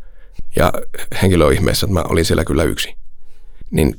Ja 0.56 0.74
henkilö 1.22 1.46
on 1.46 1.54
ihmeessä, 1.54 1.86
että 1.86 1.94
mä 1.94 2.04
olin 2.10 2.26
siellä 2.26 2.46
kyllä 2.46 2.64
yksi. 2.64 2.94
Niin 3.72 3.96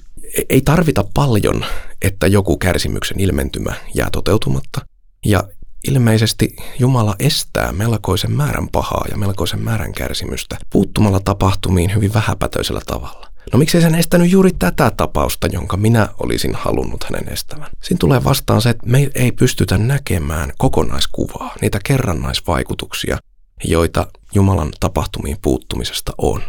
ei 0.49 0.61
tarvita 0.61 1.05
paljon, 1.15 1.65
että 2.03 2.27
joku 2.27 2.57
kärsimyksen 2.57 3.21
ilmentymä 3.21 3.75
jää 3.95 4.09
toteutumatta. 4.12 4.81
Ja 5.27 5.45
ilmeisesti 5.89 6.57
Jumala 6.79 7.17
estää 7.19 7.73
melkoisen 7.73 8.33
määrän 8.33 8.69
pahaa 8.69 9.05
ja 9.11 9.17
melkoisen 9.17 9.62
määrän 9.62 9.93
kärsimystä 9.93 10.57
puuttumalla 10.71 11.21
tapahtumiin 11.21 11.95
hyvin 11.95 12.15
vähäpätöisellä 12.15 12.81
tavalla. 12.87 13.33
No 13.53 13.59
miksei 13.59 13.81
sen 13.81 13.95
estänyt 13.95 14.31
juuri 14.31 14.51
tätä 14.59 14.91
tapausta, 14.97 15.47
jonka 15.47 15.77
minä 15.77 16.09
olisin 16.19 16.55
halunnut 16.55 17.05
hänen 17.05 17.33
estävän? 17.33 17.69
Siinä 17.83 17.99
tulee 17.99 18.25
vastaan 18.25 18.62
se, 18.62 18.71
että 18.71 18.87
me 18.87 19.11
ei 19.15 19.33
pystytä 19.33 19.79
näkemään 19.79 20.53
kokonaiskuvaa, 20.59 21.55
niitä 21.61 21.79
kerrannaisvaikutuksia, 21.85 23.19
joita 23.65 24.07
Jumalan 24.35 24.73
tapahtumiin 24.81 25.37
puuttumisesta 25.43 26.12
on. 26.19 26.43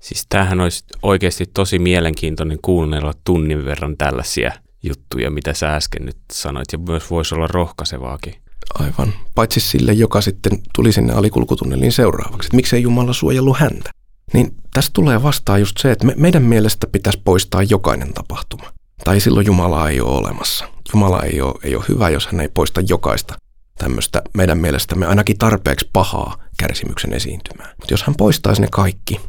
Siis 0.00 0.26
tämähän 0.28 0.60
olisi 0.60 0.84
oikeasti 1.02 1.46
tosi 1.54 1.78
mielenkiintoinen 1.78 2.58
kuunnella 2.62 3.12
tunnin 3.24 3.64
verran 3.64 3.96
tällaisia 3.96 4.52
juttuja, 4.82 5.30
mitä 5.30 5.54
sä 5.54 5.76
äsken 5.76 6.04
nyt 6.04 6.18
sanoit, 6.32 6.72
ja 6.72 6.78
myös 6.78 7.10
voisi 7.10 7.34
olla 7.34 7.46
rohkaisevaakin. 7.46 8.43
Aivan. 8.78 9.12
Paitsi 9.34 9.60
sille, 9.60 9.92
joka 9.92 10.20
sitten 10.20 10.58
tuli 10.74 10.92
sinne 10.92 11.12
alikulkutunneliin 11.12 11.92
seuraavaksi. 11.92 12.46
Että 12.46 12.56
miksei 12.56 12.82
Jumala 12.82 13.12
suojellut 13.12 13.58
häntä? 13.58 13.90
Niin 14.32 14.56
tästä 14.72 14.90
tulee 14.92 15.22
vastaan 15.22 15.60
just 15.60 15.76
se, 15.78 15.92
että 15.92 16.06
me, 16.06 16.14
meidän 16.16 16.42
mielestä 16.42 16.86
pitäisi 16.86 17.20
poistaa 17.24 17.62
jokainen 17.62 18.12
tapahtuma. 18.12 18.72
Tai 19.04 19.20
silloin 19.20 19.46
Jumala 19.46 19.88
ei 19.88 20.00
ole 20.00 20.18
olemassa. 20.18 20.64
Jumala 20.94 21.22
ei 21.22 21.40
ole, 21.40 21.54
ei 21.62 21.76
ole 21.76 21.84
hyvä, 21.88 22.10
jos 22.10 22.26
hän 22.26 22.40
ei 22.40 22.48
poista 22.48 22.80
jokaista 22.80 23.34
tämmöistä 23.78 24.22
meidän 24.34 24.58
mielestämme 24.58 25.06
ainakin 25.06 25.38
tarpeeksi 25.38 25.90
pahaa 25.92 26.36
kärsimyksen 26.58 27.14
esiintymää. 27.14 27.74
Mutta 27.76 27.94
jos 27.94 28.02
hän 28.02 28.14
poistaisi 28.16 28.60
ne 28.62 28.68
kaikki, 28.70 29.20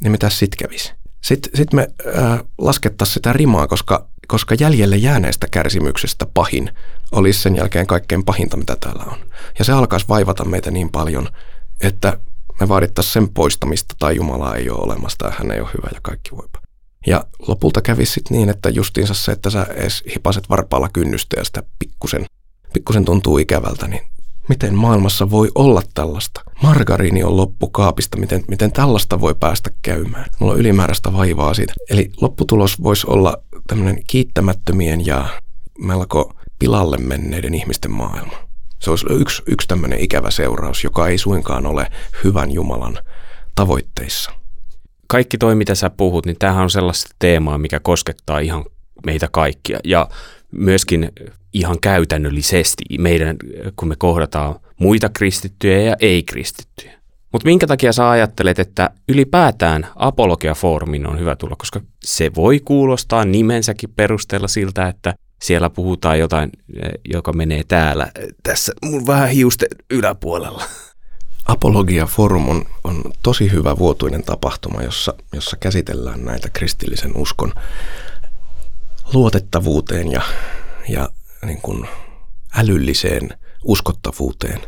niin 0.00 0.12
mitä 0.12 0.30
sitten 0.30 0.68
kävisi? 0.68 0.92
Sitten 1.24 1.50
sit 1.54 1.72
me 1.72 1.88
äh, 2.18 2.40
laskettaisiin 2.58 3.14
sitä 3.14 3.32
rimaa, 3.32 3.66
koska, 3.66 4.08
koska 4.28 4.54
jäljelle 4.60 4.96
jääneestä 4.96 5.46
kärsimyksestä 5.50 6.26
pahin 6.34 6.70
olisi 7.12 7.40
sen 7.40 7.56
jälkeen 7.56 7.86
kaikkein 7.86 8.24
pahinta, 8.24 8.56
mitä 8.56 8.76
täällä 8.80 9.04
on. 9.04 9.18
Ja 9.58 9.64
se 9.64 9.72
alkaisi 9.72 10.08
vaivata 10.08 10.44
meitä 10.44 10.70
niin 10.70 10.90
paljon, 10.90 11.28
että 11.80 12.20
me 12.60 12.68
vaadittaisiin 12.68 13.12
sen 13.12 13.28
poistamista 13.28 13.94
tai 13.98 14.16
Jumala 14.16 14.54
ei 14.54 14.70
ole 14.70 14.82
olemassa 14.82 15.18
tai 15.18 15.32
hän 15.38 15.50
ei 15.50 15.60
ole 15.60 15.68
hyvä 15.76 15.88
ja 15.94 16.00
kaikki 16.02 16.30
voipa. 16.30 16.58
Ja 17.06 17.24
lopulta 17.48 17.82
kävisi 17.82 18.12
sitten 18.12 18.36
niin, 18.36 18.48
että 18.48 18.68
justiinsa 18.68 19.14
se, 19.14 19.32
että 19.32 19.50
sä 19.50 19.66
edes 19.70 20.02
hipaset 20.14 20.48
varpaalla 20.50 20.88
kynnystä 20.92 21.40
ja 21.40 21.44
sitä 21.44 21.62
pikkusen, 21.78 22.24
pikkusen 22.74 23.04
tuntuu 23.04 23.38
ikävältä, 23.38 23.88
niin 23.88 24.02
miten 24.48 24.74
maailmassa 24.74 25.30
voi 25.30 25.50
olla 25.54 25.82
tällaista? 25.94 26.40
Margariini 26.62 27.24
on 27.24 27.36
loppu 27.36 27.68
kaapista, 27.70 28.16
miten, 28.16 28.44
miten 28.48 28.72
tällaista 28.72 29.20
voi 29.20 29.34
päästä 29.40 29.70
käymään? 29.82 30.26
Mulla 30.38 30.52
on 30.52 30.60
ylimääräistä 30.60 31.12
vaivaa 31.12 31.54
siitä. 31.54 31.72
Eli 31.90 32.10
lopputulos 32.20 32.82
voisi 32.82 33.06
olla 33.06 33.36
tämmöinen 33.66 34.02
kiittämättömien 34.06 35.06
ja 35.06 35.28
melko 35.78 36.34
pilalle 36.60 36.96
menneiden 36.98 37.54
ihmisten 37.54 37.90
maailma. 37.90 38.36
Se 38.78 38.90
olisi 38.90 39.06
yksi, 39.10 39.42
yksi 39.46 39.68
tämmöinen 39.68 40.00
ikävä 40.00 40.30
seuraus, 40.30 40.84
joka 40.84 41.08
ei 41.08 41.18
suinkaan 41.18 41.66
ole 41.66 41.86
hyvän 42.24 42.52
Jumalan 42.52 42.98
tavoitteissa. 43.54 44.30
Kaikki 45.06 45.38
toi, 45.38 45.54
mitä 45.54 45.74
sä 45.74 45.90
puhut, 45.90 46.26
niin 46.26 46.36
tämähän 46.38 46.62
on 46.62 46.70
sellaista 46.70 47.14
teemaa, 47.18 47.58
mikä 47.58 47.80
koskettaa 47.80 48.38
ihan 48.38 48.64
meitä 49.06 49.28
kaikkia. 49.32 49.78
Ja 49.84 50.08
myöskin 50.52 51.12
ihan 51.52 51.80
käytännöllisesti 51.80 52.84
meidän, 52.98 53.36
kun 53.76 53.88
me 53.88 53.94
kohdataan 53.98 54.60
muita 54.78 55.08
kristittyjä 55.08 55.80
ja 55.80 55.96
ei-kristittyjä. 56.00 57.00
Mutta 57.32 57.46
minkä 57.46 57.66
takia 57.66 57.92
sä 57.92 58.10
ajattelet, 58.10 58.58
että 58.58 58.90
ylipäätään 59.08 59.86
apologia-foorumin 59.96 61.06
on 61.06 61.18
hyvä 61.18 61.36
tulla, 61.36 61.56
koska 61.58 61.80
se 62.04 62.30
voi 62.36 62.60
kuulostaa 62.60 63.24
nimensäkin 63.24 63.92
perusteella 63.96 64.48
siltä, 64.48 64.88
että 64.88 65.14
siellä 65.42 65.70
puhutaan 65.70 66.18
jotain, 66.18 66.52
joka 67.04 67.32
menee 67.32 67.64
täällä, 67.68 68.12
tässä 68.42 68.72
mun 68.84 69.06
vähän 69.06 69.28
hiusten 69.28 69.68
yläpuolella. 69.90 70.64
Apologia 71.46 72.06
Forum 72.06 72.48
on, 72.48 72.64
on 72.84 73.02
tosi 73.22 73.52
hyvä 73.52 73.78
vuotuinen 73.78 74.22
tapahtuma, 74.22 74.82
jossa, 74.82 75.14
jossa 75.32 75.56
käsitellään 75.56 76.24
näitä 76.24 76.48
kristillisen 76.52 77.16
uskon 77.16 77.52
luotettavuuteen 79.12 80.12
ja, 80.12 80.22
ja 80.88 81.08
niin 81.46 81.60
kuin 81.60 81.88
älylliseen 82.56 83.28
uskottavuuteen 83.64 84.60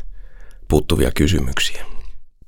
puuttuvia 0.68 1.11
kysymyksiä. 1.11 1.87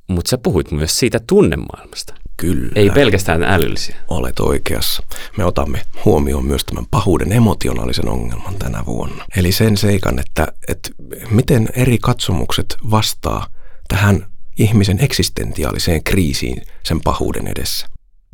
Mutta 0.09 0.29
sä 0.29 0.39
puhuit 0.39 0.71
myös 0.71 0.99
siitä 0.99 1.21
tunnemaailmasta. 1.27 2.15
Kyllä. 2.37 2.73
Ei 2.75 2.91
pelkästään 2.91 3.43
älyllisiä. 3.43 3.97
Olet 4.09 4.41
oikeassa. 4.41 5.03
Me 5.37 5.45
otamme 5.45 5.83
huomioon 6.05 6.45
myös 6.45 6.65
tämän 6.65 6.87
pahuuden 6.91 7.33
emotionaalisen 7.33 8.09
ongelman 8.09 8.55
tänä 8.55 8.87
vuonna. 8.87 9.25
Eli 9.37 9.53
sen 9.53 9.77
seikan, 9.77 10.19
että, 10.19 10.47
että 10.69 10.91
miten 11.31 11.69
eri 11.77 11.99
katsomukset 11.99 12.77
vastaa 12.91 13.47
tähän 13.89 14.27
ihmisen 14.59 15.01
eksistentiaaliseen 15.01 16.05
kriisiin 16.05 16.63
sen 16.83 17.01
pahuuden 17.01 17.47
edessä. 17.47 17.87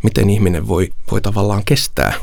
Miten 0.02 0.30
ihminen 0.30 0.68
voi, 0.68 0.88
voi 1.10 1.20
tavallaan 1.20 1.64
kestää 1.64 2.14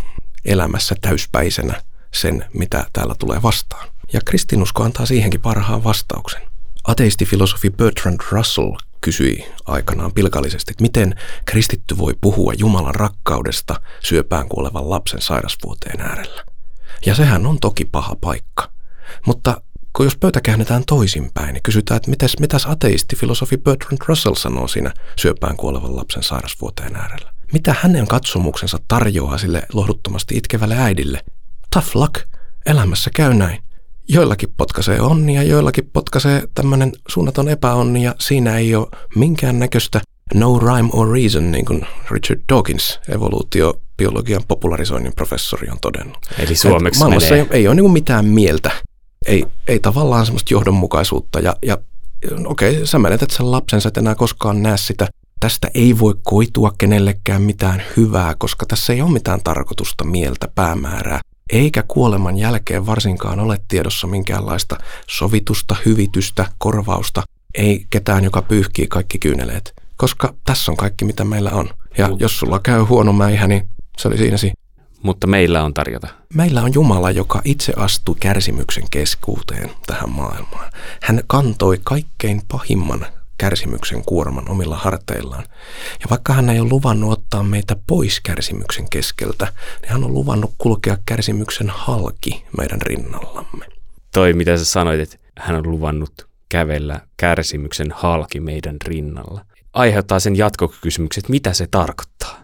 elämässä 0.46 0.96
täyspäisenä 1.02 1.82
sen, 2.14 2.46
mitä 2.54 2.86
täällä 2.94 3.16
tulee 3.20 3.42
vastaan. 3.42 3.88
Ja 4.14 4.22
kristinusko 4.26 4.84
antaa 4.84 5.06
siihenkin 5.06 5.42
parhaan 5.42 5.84
vastauksen. 5.84 6.42
Ateistifilosofi 6.84 7.70
Bertrand 7.70 8.20
Russell 8.32 8.72
kysyi 9.08 9.46
aikanaan 9.66 10.14
pilkallisesti, 10.14 10.72
että 10.72 10.82
miten 10.82 11.16
kristitty 11.46 11.98
voi 11.98 12.14
puhua 12.22 12.54
Jumalan 12.58 12.96
rakkaudesta 12.96 13.82
syöpään 14.04 14.48
kuolevan 14.48 14.90
lapsen 14.90 15.22
sairasvuoteen 15.22 16.02
äärellä. 16.02 16.44
Ja 17.06 17.16
sehän 17.16 17.46
on 17.46 17.60
toki 17.60 17.86
paha 17.86 18.16
paikka. 18.22 18.72
Mutta 19.26 19.62
kun 19.94 20.06
jos 20.06 20.18
pöytä 20.18 20.42
käännetään 20.42 20.84
toisinpäin, 20.86 21.54
niin 21.54 21.64
kysytään, 21.64 21.96
että 21.96 22.10
mitäs, 22.10 22.36
mitäs 22.40 22.66
ateistifilosofi 22.66 23.58
Bertrand 23.58 24.02
Russell 24.08 24.36
sanoo 24.36 24.68
siinä 24.68 24.94
syöpään 25.20 25.58
kuolevan 25.58 25.96
lapsen 25.96 26.24
sairasvuoteen 26.24 26.96
äärellä. 26.96 27.34
Mitä 27.54 27.76
hänen 27.82 28.08
katsomuksensa 28.08 28.78
tarjoaa 28.88 29.38
sille 29.38 29.64
lohduttomasti 29.74 30.38
itkevälle 30.38 30.76
äidille? 30.78 31.24
Tough 31.74 31.96
luck, 31.96 32.16
elämässä 32.66 33.10
käy 33.16 33.34
näin. 33.34 33.64
Joillakin 34.10 34.50
potkaisee 34.58 35.02
onni 35.02 35.36
ja 35.36 35.44
joillakin 35.44 35.90
potkaisee 35.94 36.44
tämmöinen 36.56 36.92
suunnaton 37.08 37.48
epäonni 37.48 38.04
ja 38.04 38.16
siinä 38.20 38.58
ei 38.58 38.76
ole 38.76 38.88
minkään 39.16 39.60
näköistä 39.60 40.02
no 40.34 40.60
rhyme 40.60 40.90
or 40.94 41.12
reason, 41.12 41.52
niin 41.52 41.66
kuin 41.66 41.88
Richard 42.12 42.42
Dawkins, 42.54 43.00
evoluutiobiologian 43.10 44.44
popularisoinnin 44.48 45.14
professori 45.16 45.70
on 45.70 45.78
todennut. 45.82 46.18
Eli 46.40 46.56
suomeksi 46.56 47.00
Maailmassa 47.00 47.30
menee. 47.30 47.48
ei, 47.52 47.60
ei 47.60 47.68
ole 47.68 47.76
niin 47.76 47.92
mitään 47.92 48.26
mieltä, 48.26 48.72
ei, 49.26 49.46
ei 49.68 49.80
tavallaan 49.80 50.26
semmoista 50.26 50.54
johdonmukaisuutta 50.54 51.40
ja, 51.40 51.56
ja 51.66 51.78
okei, 52.46 52.72
okay, 52.72 52.86
sä 52.86 53.00
menetät 53.00 53.32
sen 53.32 53.52
lapsen, 53.52 53.82
sä 53.82 53.90
et 53.90 53.98
enää 53.98 54.16
koskaan 54.16 54.64
näe 54.64 54.78
sitä. 54.78 55.08
Tästä 55.40 55.68
ei 55.74 56.00
voi 56.00 56.16
koitua 56.24 56.72
kenellekään 56.78 57.42
mitään 57.42 57.84
hyvää, 57.98 58.36
koska 58.38 58.66
tässä 58.66 58.94
ei 58.94 59.02
ole 59.02 59.12
mitään 59.12 59.40
tarkoitusta, 59.44 60.04
mieltä, 60.04 60.48
päämäärää 60.56 61.22
eikä 61.50 61.84
kuoleman 61.88 62.38
jälkeen 62.38 62.86
varsinkaan 62.86 63.40
ole 63.40 63.60
tiedossa 63.68 64.08
minkäänlaista 64.08 64.78
sovitusta, 65.08 65.76
hyvitystä, 65.86 66.46
korvausta, 66.58 67.24
ei 67.56 67.86
ketään, 67.90 68.24
joka 68.24 68.42
pyyhkii 68.42 68.88
kaikki 68.88 69.20
kyyneleet, 69.20 69.74
koska 69.98 70.34
tässä 70.46 70.72
on 70.72 70.78
kaikki, 70.78 71.06
mitä 71.06 71.24
meillä 71.24 71.52
on. 71.52 71.70
Ja 71.98 72.10
jos 72.20 72.40
sulla 72.40 72.60
käy 72.60 72.82
huono 72.82 73.14
mäihä, 73.14 73.48
niin 73.48 73.70
se 73.98 74.08
oli 74.08 74.18
siinä 74.18 74.38
Mutta 75.04 75.28
meillä 75.28 75.64
on 75.64 75.74
tarjota. 75.74 76.08
Meillä 76.34 76.62
on 76.62 76.74
Jumala, 76.74 77.12
joka 77.12 77.42
itse 77.44 77.74
astui 77.76 78.16
kärsimyksen 78.20 78.84
keskuuteen 78.92 79.72
tähän 79.88 80.10
maailmaan. 80.10 80.72
Hän 81.02 81.22
kantoi 81.28 81.80
kaikkein 81.84 82.42
pahimman 82.48 83.06
kärsimyksen 83.38 84.04
kuorman 84.06 84.50
omilla 84.50 84.78
harteillaan. 84.78 85.44
Ja 86.00 86.06
vaikka 86.10 86.34
hän 86.34 86.50
ei 86.50 86.60
ole 86.60 86.70
luvannut 86.70 87.12
ottaa 87.12 87.44
meitä 87.44 87.76
pois 87.88 88.20
kärsimyksen 88.22 88.90
keskeltä, 88.90 89.48
niin 89.82 89.92
hän 89.92 90.04
on 90.04 90.14
luvannut 90.14 90.54
kulkea 90.58 90.98
kärsimyksen 91.06 91.70
halki 91.70 92.46
meidän 92.58 92.82
rinnallamme. 92.82 93.66
Toi, 94.14 94.34
mitä 94.34 94.58
sä 94.58 94.66
sanoit, 94.66 95.00
että 95.00 95.18
hän 95.40 95.56
on 95.56 95.72
luvannut 95.72 96.28
kävellä 96.50 97.02
kärsimyksen 97.18 97.88
halki 97.92 98.40
meidän 98.40 98.76
rinnalla. 98.86 99.46
Aiheuttaa 99.74 100.20
sen 100.20 100.36
jatkokysymyksen, 100.36 101.22
että 101.22 101.32
mitä 101.32 101.54
se 101.54 101.68
tarkoittaa? 101.72 102.44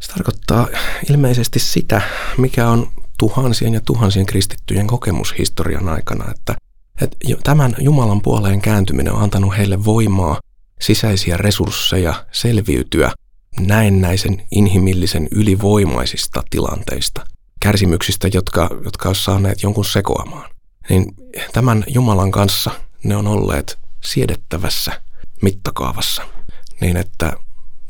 Se 0.00 0.12
tarkoittaa 0.12 0.68
ilmeisesti 1.10 1.58
sitä, 1.58 2.02
mikä 2.38 2.68
on 2.68 2.86
tuhansien 3.18 3.74
ja 3.74 3.80
tuhansien 3.80 4.26
kristittyjen 4.26 4.86
kokemus 4.86 5.34
historian 5.38 5.88
aikana, 5.88 6.30
että, 6.30 6.54
että 7.00 7.16
tämän 7.44 7.76
Jumalan 7.78 8.22
puoleen 8.22 8.60
kääntyminen 8.60 9.12
on 9.12 9.22
antanut 9.22 9.56
heille 9.56 9.84
voimaa, 9.84 10.40
sisäisiä 10.80 11.36
resursseja 11.36 12.26
selviytyä 12.32 13.12
näennäisen 13.60 14.42
inhimillisen 14.50 15.28
ylivoimaisista 15.30 16.42
tilanteista, 16.50 17.24
kärsimyksistä, 17.60 18.28
jotka, 18.34 18.68
jotka 18.84 19.08
ovat 19.08 19.18
saaneet 19.18 19.62
jonkun 19.62 19.84
sekoamaan. 19.84 20.50
Niin 20.88 21.14
tämän 21.52 21.84
Jumalan 21.86 22.30
kanssa 22.30 22.70
ne 23.04 23.16
on 23.16 23.26
olleet 23.26 23.78
siedettävässä 24.04 25.02
mittakaavassa, 25.42 26.22
niin 26.80 26.96
että 26.96 27.32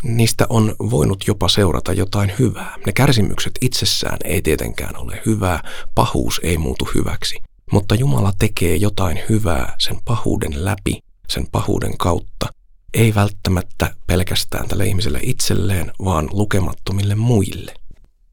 niistä 0.03 0.47
on 0.49 0.75
voinut 0.79 1.25
jopa 1.27 1.49
seurata 1.49 1.93
jotain 1.93 2.33
hyvää. 2.39 2.77
Ne 2.87 2.93
kärsimykset 2.93 3.53
itsessään 3.61 4.19
ei 4.25 4.43
tietenkään 4.43 4.97
ole 4.97 5.23
hyvää, 5.27 5.63
pahuus 5.95 6.41
ei 6.45 6.59
muutu 6.59 6.89
hyväksi. 6.95 7.37
Mutta 7.73 7.95
Jumala 7.95 8.33
tekee 8.39 8.77
jotain 8.77 9.21
hyvää 9.29 9.75
sen 9.79 9.97
pahuuden 10.05 10.65
läpi, 10.65 10.99
sen 11.29 11.47
pahuuden 11.53 11.99
kautta, 11.99 12.47
ei 12.95 13.15
välttämättä 13.15 13.95
pelkästään 14.07 14.69
tälle 14.69 14.87
ihmiselle 14.87 15.21
itselleen, 15.23 15.93
vaan 16.05 16.29
lukemattomille 16.33 17.15
muille. 17.15 17.75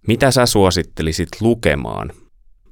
Mitä 0.08 0.32
sä 0.32 0.46
suosittelisit 0.46 1.30
lukemaan? 1.42 2.12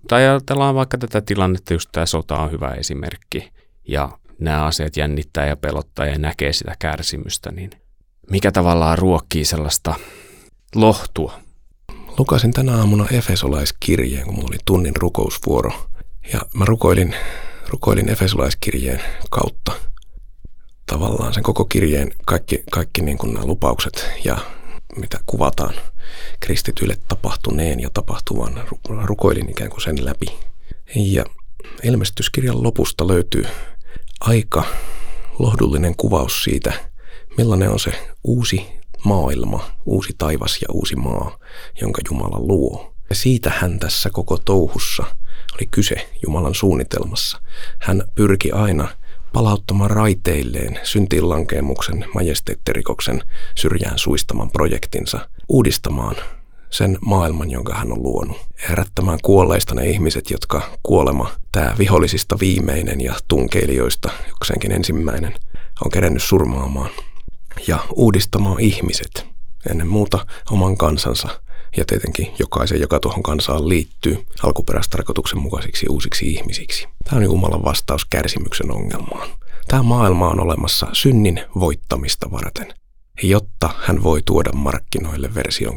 Tai 0.07 0.21
ajatellaan 0.21 0.75
vaikka 0.75 0.97
tätä 0.97 1.21
tilannetta, 1.21 1.73
just 1.73 1.89
tämä 1.91 2.05
sota 2.05 2.37
on 2.37 2.51
hyvä 2.51 2.69
esimerkki, 2.69 3.51
ja 3.87 4.17
nämä 4.39 4.65
asiat 4.65 4.97
jännittää 4.97 5.45
ja 5.45 5.57
pelottaa 5.57 6.05
ja 6.05 6.17
näkee 6.17 6.53
sitä 6.53 6.75
kärsimystä, 6.79 7.51
niin– 7.51 7.69
mikä 8.31 8.51
tavallaan 8.51 8.97
ruokkii 8.97 9.45
sellaista 9.45 9.95
lohtua. 10.75 11.39
Lukasin 12.17 12.53
tänä 12.53 12.77
aamuna 12.77 13.05
Efesolaiskirjeen, 13.11 14.25
kun 14.25 14.35
mulla 14.35 14.47
oli 14.47 14.57
tunnin 14.65 14.95
rukousvuoro. 14.95 15.71
Ja 16.33 16.41
mä 16.53 16.65
rukoilin, 16.65 17.15
rukoilin 17.69 18.09
Efesolaiskirjeen 18.09 19.01
kautta 19.29 19.71
tavallaan 20.85 21.33
sen 21.33 21.43
koko 21.43 21.65
kirjeen 21.65 22.11
kaikki, 22.25 22.63
kaikki 22.71 23.01
niin 23.01 23.17
kuin 23.17 23.33
nämä 23.33 23.45
lupaukset 23.45 24.09
ja 24.23 24.37
mitä 24.95 25.19
kuvataan 25.25 25.73
kristityille 26.39 26.97
tapahtuneen 27.07 27.79
ja 27.79 27.89
tapahtuvan. 27.93 28.63
Rukoilin 29.03 29.49
ikään 29.49 29.69
kuin 29.69 29.81
sen 29.81 30.05
läpi. 30.05 30.25
Ja 30.95 31.25
ilmestyskirjan 31.83 32.63
lopusta 32.63 33.07
löytyy 33.07 33.45
aika 34.19 34.65
lohdullinen 35.39 35.95
kuvaus 35.95 36.43
siitä– 36.43 36.73
millainen 37.37 37.71
on 37.71 37.79
se 37.79 37.91
uusi 38.23 38.67
maailma, 39.05 39.71
uusi 39.85 40.15
taivas 40.17 40.61
ja 40.61 40.67
uusi 40.71 40.95
maa, 40.95 41.37
jonka 41.81 42.01
Jumala 42.11 42.39
luo. 42.39 42.93
Ja 43.09 43.15
siitä 43.15 43.49
hän 43.49 43.79
tässä 43.79 44.09
koko 44.09 44.37
touhussa 44.37 45.03
oli 45.57 45.67
kyse 45.71 46.09
Jumalan 46.27 46.55
suunnitelmassa. 46.55 47.41
Hän 47.79 48.03
pyrki 48.15 48.51
aina 48.51 48.87
palauttamaan 49.33 49.91
raiteilleen 49.91 50.79
syntiinlankemuksen, 50.83 52.05
majesteettirikoksen 52.13 53.23
syrjään 53.55 53.99
suistaman 53.99 54.51
projektinsa, 54.51 55.29
uudistamaan 55.49 56.15
sen 56.69 56.97
maailman, 57.01 57.51
jonka 57.51 57.73
hän 57.73 57.91
on 57.91 58.03
luonut. 58.03 58.37
Herättämään 58.69 59.19
kuolleista 59.23 59.75
ne 59.75 59.85
ihmiset, 59.89 60.31
jotka 60.31 60.61
kuolema, 60.83 61.31
tämä 61.51 61.75
vihollisista 61.77 62.39
viimeinen 62.39 63.01
ja 63.01 63.13
tunkeilijoista 63.27 64.09
jokseenkin 64.27 64.71
ensimmäinen, 64.71 65.35
on 65.85 65.91
kerennyt 65.91 66.23
surmaamaan 66.23 66.89
ja 67.67 67.79
uudistamaan 67.95 68.59
ihmiset, 68.59 69.25
ennen 69.69 69.87
muuta 69.87 70.25
oman 70.51 70.77
kansansa 70.77 71.41
ja 71.77 71.85
tietenkin 71.85 72.33
jokaisen, 72.39 72.81
joka 72.81 72.99
tuohon 72.99 73.23
kansaan 73.23 73.69
liittyy, 73.69 74.25
alkuperäistarkoituksen 74.43 75.39
mukaisiksi 75.39 75.85
uusiksi 75.89 76.33
ihmisiksi. 76.33 76.87
Tämä 77.03 77.17
on 77.17 77.23
Jumalan 77.23 77.63
vastaus 77.63 78.05
kärsimyksen 78.05 78.71
ongelmaan. 78.71 79.29
Tämä 79.67 79.83
maailma 79.83 80.29
on 80.29 80.39
olemassa 80.39 80.87
synnin 80.93 81.41
voittamista 81.59 82.31
varten, 82.31 82.73
jotta 83.23 83.69
hän 83.79 84.03
voi 84.03 84.21
tuoda 84.25 84.53
markkinoille 84.53 85.35
version 85.35 85.75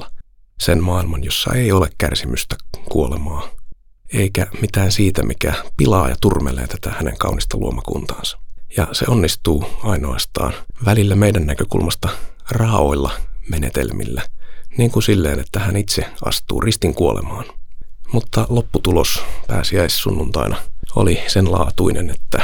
2.0. 0.00 0.06
Sen 0.60 0.82
maailman, 0.82 1.24
jossa 1.24 1.54
ei 1.54 1.72
ole 1.72 1.88
kärsimystä, 1.98 2.56
kuolemaa, 2.90 3.48
eikä 4.12 4.46
mitään 4.60 4.92
siitä, 4.92 5.22
mikä 5.22 5.52
pilaa 5.76 6.08
ja 6.08 6.16
turmelee 6.20 6.66
tätä 6.66 6.90
hänen 6.90 7.18
kaunista 7.18 7.58
luomakuntaansa. 7.58 8.38
Ja 8.76 8.88
se 8.92 9.04
onnistuu 9.08 9.64
ainoastaan 9.82 10.52
välillä 10.84 11.16
meidän 11.16 11.46
näkökulmasta 11.46 12.08
raaoilla 12.50 13.12
menetelmillä, 13.50 14.22
niin 14.78 14.90
kuin 14.90 15.02
silleen, 15.02 15.40
että 15.40 15.60
hän 15.60 15.76
itse 15.76 16.06
astuu 16.24 16.60
ristin 16.60 16.94
kuolemaan. 16.94 17.44
Mutta 18.12 18.46
lopputulos 18.48 19.22
pääsiäissunnuntaina 19.46 20.56
oli 20.96 21.22
sen 21.26 21.52
laatuinen, 21.52 22.10
että 22.10 22.42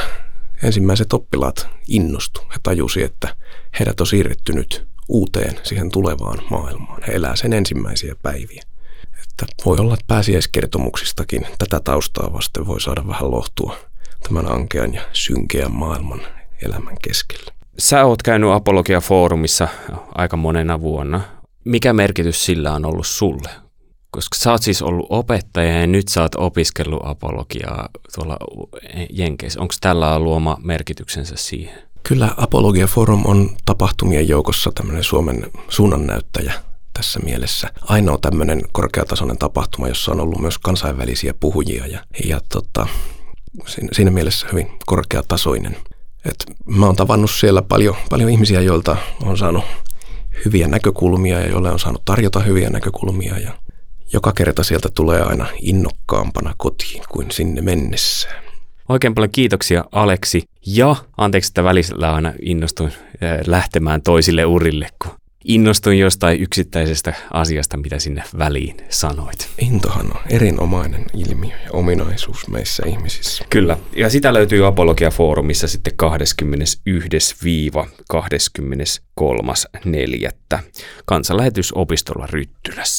ensimmäiset 0.63 1.13
oppilaat 1.13 1.69
innostu. 1.89 2.41
He 2.41 2.57
tajusi, 2.63 3.03
että 3.03 3.37
heidät 3.79 4.01
on 4.01 4.07
siirretty 4.07 4.53
nyt 4.53 4.87
uuteen, 5.09 5.59
siihen 5.63 5.91
tulevaan 5.91 6.39
maailmaan. 6.51 7.03
He 7.07 7.13
elää 7.13 7.37
sen 7.37 7.53
ensimmäisiä 7.53 8.15
päiviä. 8.23 8.63
Että 9.23 9.47
voi 9.67 9.77
olla, 9.79 9.95
että 9.95 10.05
pääsiäiskertomuksistakin 10.07 11.47
tätä 11.59 11.81
taustaa 11.81 12.33
vasten 12.33 12.67
voi 12.67 12.81
saada 12.81 13.07
vähän 13.07 13.31
lohtua 13.31 13.77
tämän 14.23 14.53
ankean 14.53 14.95
ja 14.95 15.03
synkeän 15.13 15.73
maailman 15.73 16.21
elämän 16.67 16.97
keskellä. 17.03 17.53
Sä 17.79 18.05
oot 18.05 18.23
käynyt 18.23 18.51
Apologia-foorumissa 18.51 19.69
aika 20.15 20.37
monena 20.37 20.81
vuonna. 20.81 21.21
Mikä 21.65 21.93
merkitys 21.93 22.45
sillä 22.45 22.73
on 22.73 22.85
ollut 22.85 23.07
sulle? 23.07 23.51
Koska 24.11 24.39
sä 24.39 24.51
oot 24.51 24.63
siis 24.63 24.83
ollut 24.83 25.07
opettaja 25.09 25.81
ja 25.81 25.87
nyt 25.87 26.09
sä 26.09 26.23
oot 26.23 26.35
opiskellut 26.35 27.01
apologiaa 27.05 27.89
tuolla 28.15 28.37
Jenkeissä. 29.11 29.61
Onko 29.61 29.75
tällä 29.81 30.19
luoma 30.19 30.57
merkityksensä 30.63 31.35
siihen? 31.37 31.83
Kyllä 32.03 32.35
Apologia 32.37 32.87
Forum 32.87 33.27
on 33.27 33.51
tapahtumien 33.65 34.29
joukossa 34.29 34.73
tämmöinen 34.75 35.05
Suomen 35.05 35.47
suunnannäyttäjä 35.69 36.53
tässä 36.93 37.21
mielessä. 37.21 37.73
Ainoa 37.83 38.19
tämmöinen 38.19 38.63
korkeatasoinen 38.73 39.39
tapahtuma, 39.39 39.89
jossa 39.89 40.13
on 40.13 40.21
ollut 40.21 40.41
myös 40.41 40.59
kansainvälisiä 40.59 41.35
puhujia. 41.35 41.87
Ja, 41.87 42.01
ja 42.25 42.41
tota, 42.53 42.87
siinä 43.93 44.11
mielessä 44.11 44.47
hyvin 44.53 44.71
korkeatasoinen. 44.87 45.77
Et 46.25 46.45
mä 46.67 46.87
oon 46.87 46.97
tavannut 46.97 47.31
siellä 47.31 47.63
paljon, 47.63 47.97
paljon 48.11 48.31
ihmisiä, 48.31 48.61
joilta 48.61 48.97
on 49.23 49.39
saanut 49.39 49.65
hyviä 50.45 50.69
näkökulmia 50.69 51.41
ja 51.41 51.47
joille 51.47 51.71
on 51.71 51.79
saanut 51.79 52.05
tarjota 52.05 52.41
hyviä 52.41 52.71
näkökulmia 52.71 53.39
ja 53.39 53.51
joka 54.13 54.33
kerta 54.33 54.63
sieltä 54.63 54.89
tulee 54.95 55.23
aina 55.23 55.47
innokkaampana 55.63 56.55
kotiin 56.57 57.03
kuin 57.09 57.31
sinne 57.31 57.61
mennessään. 57.61 58.45
Oikein 58.89 59.15
paljon 59.15 59.31
kiitoksia 59.33 59.85
Aleksi 59.93 60.43
ja 60.67 60.97
anteeksi, 61.17 61.51
että 61.51 61.65
välisellä 61.65 62.15
aina 62.15 62.33
innostuin 62.43 62.93
eh, 63.21 63.41
lähtemään 63.47 64.03
toisille 64.03 64.45
urille, 64.45 64.89
kun 65.03 65.20
innostuin 65.45 65.99
jostain 65.99 66.41
yksittäisestä 66.41 67.15
asiasta, 67.33 67.77
mitä 67.77 67.99
sinne 67.99 68.23
väliin 68.39 68.77
sanoit. 68.89 69.49
Intohan 69.59 70.07
on 70.07 70.21
erinomainen 70.31 71.05
ilmiö 71.15 71.57
ja 71.65 71.71
ominaisuus 71.73 72.49
meissä 72.49 72.83
ihmisissä. 72.87 73.45
Kyllä, 73.51 73.77
ja 73.97 74.11
sitä 74.11 74.35
löytyy 74.35 74.67
Apologia-foorumissa 74.67 75.69
sitten 75.69 75.93
21-23.4. 80.53 80.59
kansanlähetysopistolla 81.05 82.27
Ryttylässä. 82.27 82.91